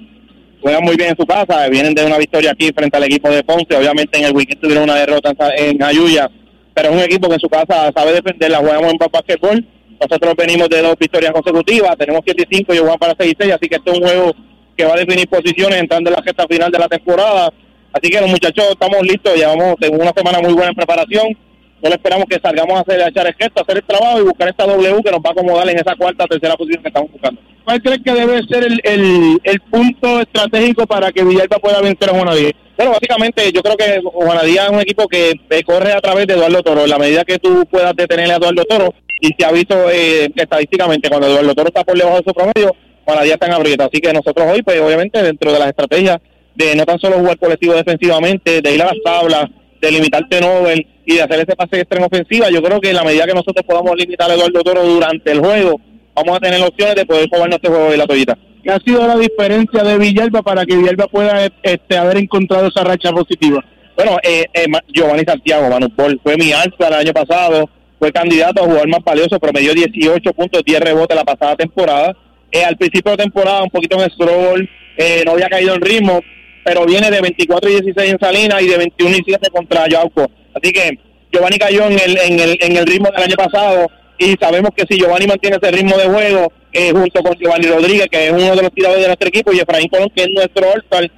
[0.61, 3.45] juegan muy bien en su casa, vienen de una victoria aquí frente al equipo de
[3.45, 6.29] Ponce, obviamente en el weekend tuvieron una derrota en Ayuya,
[6.73, 9.65] pero es un equipo que en su casa sabe defenderla, jugamos en basquetbol,
[10.01, 13.43] nosotros venimos de dos victorias consecutivas, tenemos 7 y 5 y jugamos para 6 y
[13.43, 14.33] 6, así que este es un juego
[14.75, 17.53] que va a definir posiciones entrando en la gesta final de la temporada,
[17.97, 21.37] así que los muchachos estamos listos, llevamos una semana muy buena en preparación,
[21.81, 24.23] Solo esperamos que salgamos a hacer a echar el gesto, a hacer el trabajo y
[24.23, 26.87] buscar esta W que nos va a acomodar en esa cuarta o tercera posición que
[26.87, 27.39] estamos buscando.
[27.63, 32.09] ¿Cuál crees que debe ser el, el, el punto estratégico para que Villalba pueda vencer
[32.09, 32.51] a Juanadía?
[32.77, 36.33] Bueno, básicamente yo creo que Juanadía es un equipo que eh, corre a través de
[36.33, 36.83] Eduardo Toro.
[36.83, 40.31] En la medida que tú puedas detenerle a Eduardo Toro, y se ha visto eh,
[40.35, 42.75] estadísticamente cuando Eduardo Toro está por debajo de su promedio,
[43.05, 43.85] Juanadía está en abrieta.
[43.85, 46.17] Así que nosotros hoy, pues obviamente dentro de las estrategias
[46.57, 49.45] de no tan solo jugar colectivo defensivamente, de ir a las tablas,
[49.79, 52.95] de limitarte Nobel y de hacer ese pase extra en ofensiva, yo creo que en
[52.95, 55.79] la medida que nosotros podamos limitar a Eduardo Toro durante el juego,
[56.15, 58.37] vamos a tener opciones de poder jugar este juego de la toallita.
[58.63, 62.83] ¿Qué ha sido la diferencia de Villalba para que Villalba pueda este, haber encontrado esa
[62.83, 63.63] racha positiva?
[63.95, 68.63] Bueno, eh, eh, Giovanni Santiago, Manu Paul, fue mi alza el año pasado, fue candidato
[68.63, 72.15] a jugar más valioso, pero me dio 18 puntos, 10 rebotes la pasada temporada.
[72.51, 76.21] Eh, al principio de temporada, un poquito en stroll, eh, no había caído en ritmo,
[76.67, 80.29] pero viene de 24 y 16 en Salinas y de 21 y 7 contra Yauco.
[80.53, 80.99] Así que
[81.31, 83.87] Giovanni cayó en el, en el, en el ritmo del año pasado
[84.17, 88.07] y sabemos que si Giovanni mantiene ese ritmo de juego eh, junto con Giovanni Rodríguez,
[88.11, 90.67] que es uno de los tiradores de nuestro equipo, y Efraín Colón, que es nuestro
[90.89, 91.11] all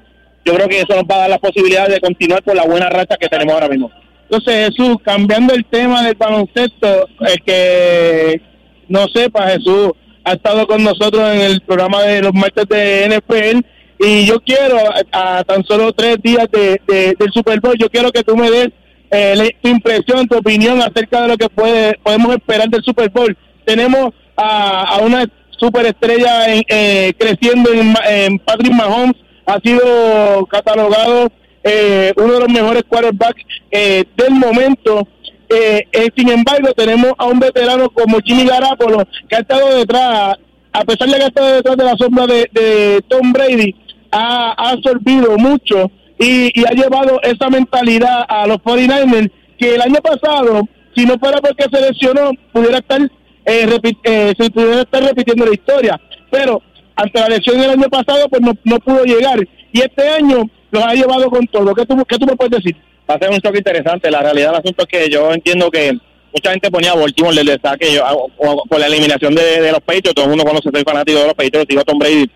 [0.46, 2.90] yo creo que eso nos va a dar la posibilidad de continuar con la buena
[2.90, 3.90] racha que tenemos ahora mismo.
[4.30, 8.42] Entonces, Jesús, cambiando el tema del baloncesto, es que
[8.88, 9.94] no sepa, Jesús
[10.24, 13.66] ha estado con nosotros en el programa de los martes de NFL
[14.00, 14.78] y yo quiero,
[15.12, 18.70] a, tan solo tres días de, del Super Bowl, yo quiero que tú me des
[19.12, 23.36] eh, tu impresión, tu opinión acerca de lo que puede, podemos esperar del Super Bowl.
[23.66, 31.32] Tenemos a, a una superestrella en, eh, creciendo en, en, Patrick Mahomes, ha sido catalogado
[31.64, 35.08] eh, uno de los mejores quarterbacks eh, del momento.
[35.50, 40.38] Eh, sin embargo, tenemos a un veterano como Jimmy Garapolo, que ha estado detrás,
[40.72, 43.76] a pesar de que ha estado detrás de la sombra de, de Tom Brady,
[44.12, 49.82] ha, ha absorbido mucho y, y, ha llevado esa mentalidad a los 49ers que el
[49.82, 53.02] año pasado, si no fuera porque se lesionó, pudiera estar,
[53.46, 56.02] eh, eh, se pudiera estar repitiendo la historia.
[56.30, 56.62] Pero
[56.96, 59.40] ante la lesión del año pasado, pues no, no pudo llegar.
[59.72, 61.74] Y este año los ha llevado con todo.
[61.74, 62.76] ¿Qué tú, qué tú me puedes decir?
[63.10, 64.12] Va a ser un choque interesante.
[64.12, 65.98] La realidad del asunto es que yo entiendo que
[66.34, 68.04] mucha gente ponía a Baltimore del saque yo,
[68.38, 70.14] por la eliminación de, de los Patriots.
[70.14, 72.30] Todo el mundo conoce, soy fanático de los Patriots, digo Tom Brady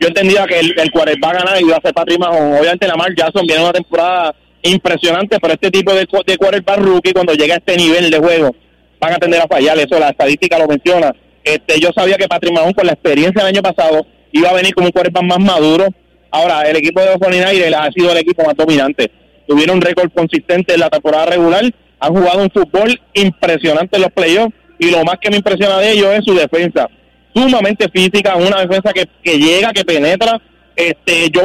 [0.00, 0.90] yo entendía que el, el
[1.22, 2.58] va a ganar y iba a ser Patrick Mahomes.
[2.58, 7.34] Obviamente Lamar Jackson viene una temporada impresionante, pero este tipo de, de quarterback rookie cuando
[7.34, 8.54] llega a este nivel de juego
[8.98, 11.14] van a tender a fallar, eso la estadística lo menciona.
[11.44, 14.74] Este, yo sabía que Patrick Mahomes con la experiencia del año pasado iba a venir
[14.74, 15.86] como un quarterback más maduro.
[16.30, 19.10] Ahora, el equipo de los 49 ha sido el equipo más dominante.
[19.46, 21.64] Tuvieron un récord consistente en la temporada regular,
[21.98, 25.92] han jugado un fútbol impresionante en los playoffs y lo más que me impresiona de
[25.92, 26.88] ellos es su defensa
[27.34, 30.40] sumamente física, una defensa que, que llega, que penetra.
[30.76, 31.42] Este, yo,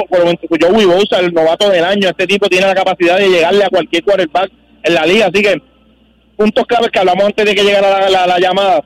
[0.59, 4.03] yo Bosa, el novato del año, este tipo tiene la capacidad de llegarle a cualquier
[4.03, 4.49] quarterback
[4.83, 5.61] en la liga, así que
[6.37, 8.83] puntos claves que hablamos antes de que llegara la, la, llamada.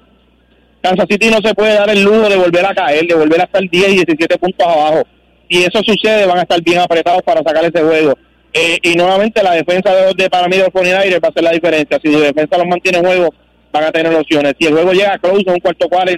[0.81, 3.43] Kansas City no se puede dar el lujo de volver a caer, de volver a
[3.43, 5.03] estar 10 y 17 puntos abajo.
[5.49, 8.17] Y eso sucede, van a estar bien apretados para sacar ese juego.
[8.53, 11.51] Eh, y nuevamente la defensa de, de para mí de los va a ser la
[11.51, 11.99] diferencia.
[12.01, 13.33] Si su defensa los mantiene en juego,
[13.71, 14.53] van a tener opciones.
[14.59, 16.13] Si el juego llega a close en un cuarto cuarto,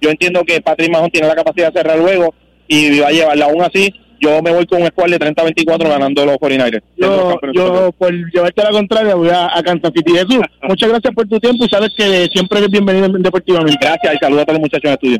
[0.00, 2.34] yo entiendo que Patrick Mahon tiene la capacidad de cerrar luego
[2.68, 3.46] y va a llevarla.
[3.46, 7.92] Aún así, yo me voy con un squad de 30-24 ganando los 49 Yo, yo
[7.92, 10.12] por llevarte a la contraria, voy a, a Kansas City.
[10.12, 13.78] Jesús, muchas gracias por tu tiempo y sabes que siempre eres bienvenido deportivamente.
[13.80, 15.18] Gracias y saludos a todos los muchachos en estudio.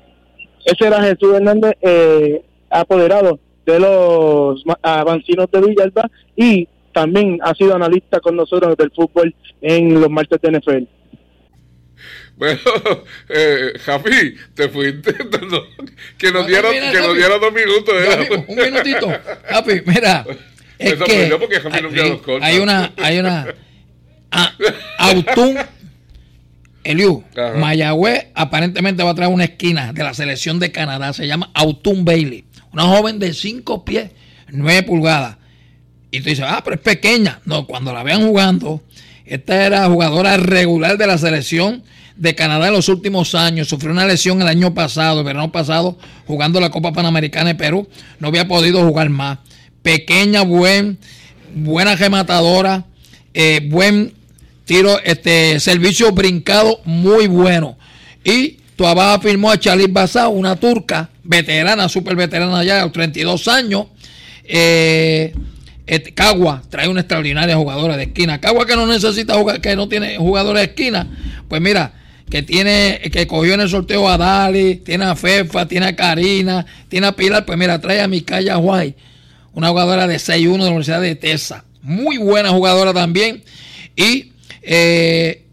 [0.64, 7.74] Ese era Jesús Hernández, eh, apoderado de los avancinos de Villalba y también ha sido
[7.74, 10.95] analista con nosotros del fútbol en los martes de NFL.
[12.36, 12.60] Bueno,
[13.28, 15.14] eh, Javi, te fuiste.
[16.18, 17.94] que nos dieron, que nos dieron dos minutos.
[17.98, 18.44] ¿eh?
[18.46, 19.12] un minutito.
[19.48, 20.24] Javi, mira.
[20.78, 21.32] Es que
[21.72, 23.46] hay, hay, una, hay una.
[24.30, 24.52] A,
[24.98, 25.56] Autun
[26.84, 27.24] Eliu,
[27.56, 31.14] Mayagüez aparentemente va a traer una esquina de la selección de Canadá.
[31.14, 32.44] Se llama Autun Bailey.
[32.72, 34.10] Una joven de 5 pies,
[34.48, 35.38] 9 pulgadas.
[36.10, 37.40] Y tú dices, ah, pero es pequeña.
[37.46, 38.82] No, cuando la vean jugando,
[39.24, 41.82] esta era jugadora regular de la selección
[42.16, 43.68] de Canadá en los últimos años.
[43.68, 47.88] Sufrió una lesión el año pasado, el verano pasado, jugando la Copa Panamericana de Perú.
[48.18, 49.38] No había podido jugar más.
[49.82, 50.98] Pequeña, buen,
[51.54, 52.84] buena rematadora,
[53.34, 54.14] eh, buen
[54.64, 57.78] tiro, este servicio brincado muy bueno.
[58.24, 63.48] Y Tuabá firmó a Charlie Basá, una turca, veterana, súper veterana ya, a los 32
[63.48, 63.86] años.
[64.44, 65.32] Eh,
[65.86, 68.40] este, Cagua trae una extraordinaria jugadora de esquina.
[68.40, 71.06] Cagua que no necesita jugar, que no tiene jugadores de esquina.
[71.48, 71.92] Pues mira,
[72.30, 76.66] que tiene, que cogió en el sorteo a Dali, tiene a Fefa, tiene a Karina,
[76.88, 78.94] tiene a Pilar, pues mira, trae a Mikaya Guay,
[79.52, 81.64] una jugadora de 6-1 de la Universidad de Tesa.
[81.82, 83.42] Muy buena jugadora también.
[83.94, 84.32] Y
[84.68, 85.44] Eh,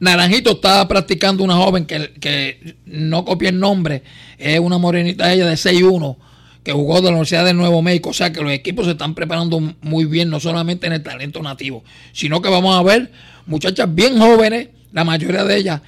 [0.00, 4.02] Naranjito estaba practicando una joven que, que no copia el nombre,
[4.38, 6.16] es una morenita ella de 6'1
[6.62, 8.10] que jugó de la Universidad de Nuevo México.
[8.10, 11.42] O sea que los equipos se están preparando muy bien, no solamente en el talento
[11.42, 13.10] nativo, sino que vamos a ver
[13.46, 15.80] muchachas bien jóvenes, la mayoría de ellas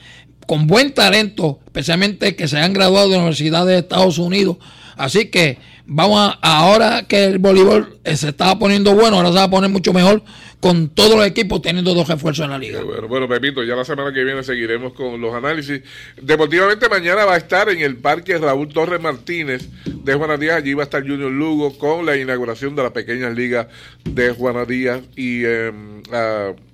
[0.47, 4.57] con buen talento, especialmente que se han graduado de la Universidad de Estados Unidos.
[4.97, 5.59] Así que
[5.93, 9.51] vamos a, ahora que el voleibol eh, se estaba poniendo bueno, ahora se va a
[9.51, 10.23] poner mucho mejor
[10.61, 12.83] con todos los equipos teniendo dos refuerzos en la liga.
[12.83, 15.83] Bueno, bueno, Pepito, ya la semana que viene seguiremos con los análisis.
[16.21, 20.59] Deportivamente mañana va a estar en el Parque Raúl Torres Martínez de Juana Díaz.
[20.59, 23.69] Allí va a estar Junior Lugo con la inauguración de la pequeña liga
[24.05, 25.01] de Juana Díaz.
[25.17, 25.73] Y eh,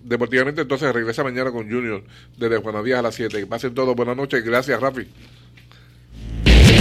[0.03, 2.03] deportivamente entonces regresa mañana con Junior
[2.37, 3.39] desde Juana Díaz a las 7.
[3.39, 4.45] Que pasen todos buenas noches.
[4.45, 5.07] Gracias, Rafi.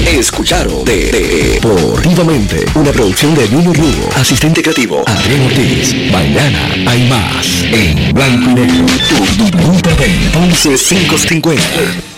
[0.05, 1.11] Escucharon de,
[1.55, 5.93] Deportivamente, una producción de Junior Lugo, asistente creativo Adrián Ortiz.
[6.11, 9.57] Mañana hay más en Blanco y Negro, tu, tu,
[10.31, 12.14] 550.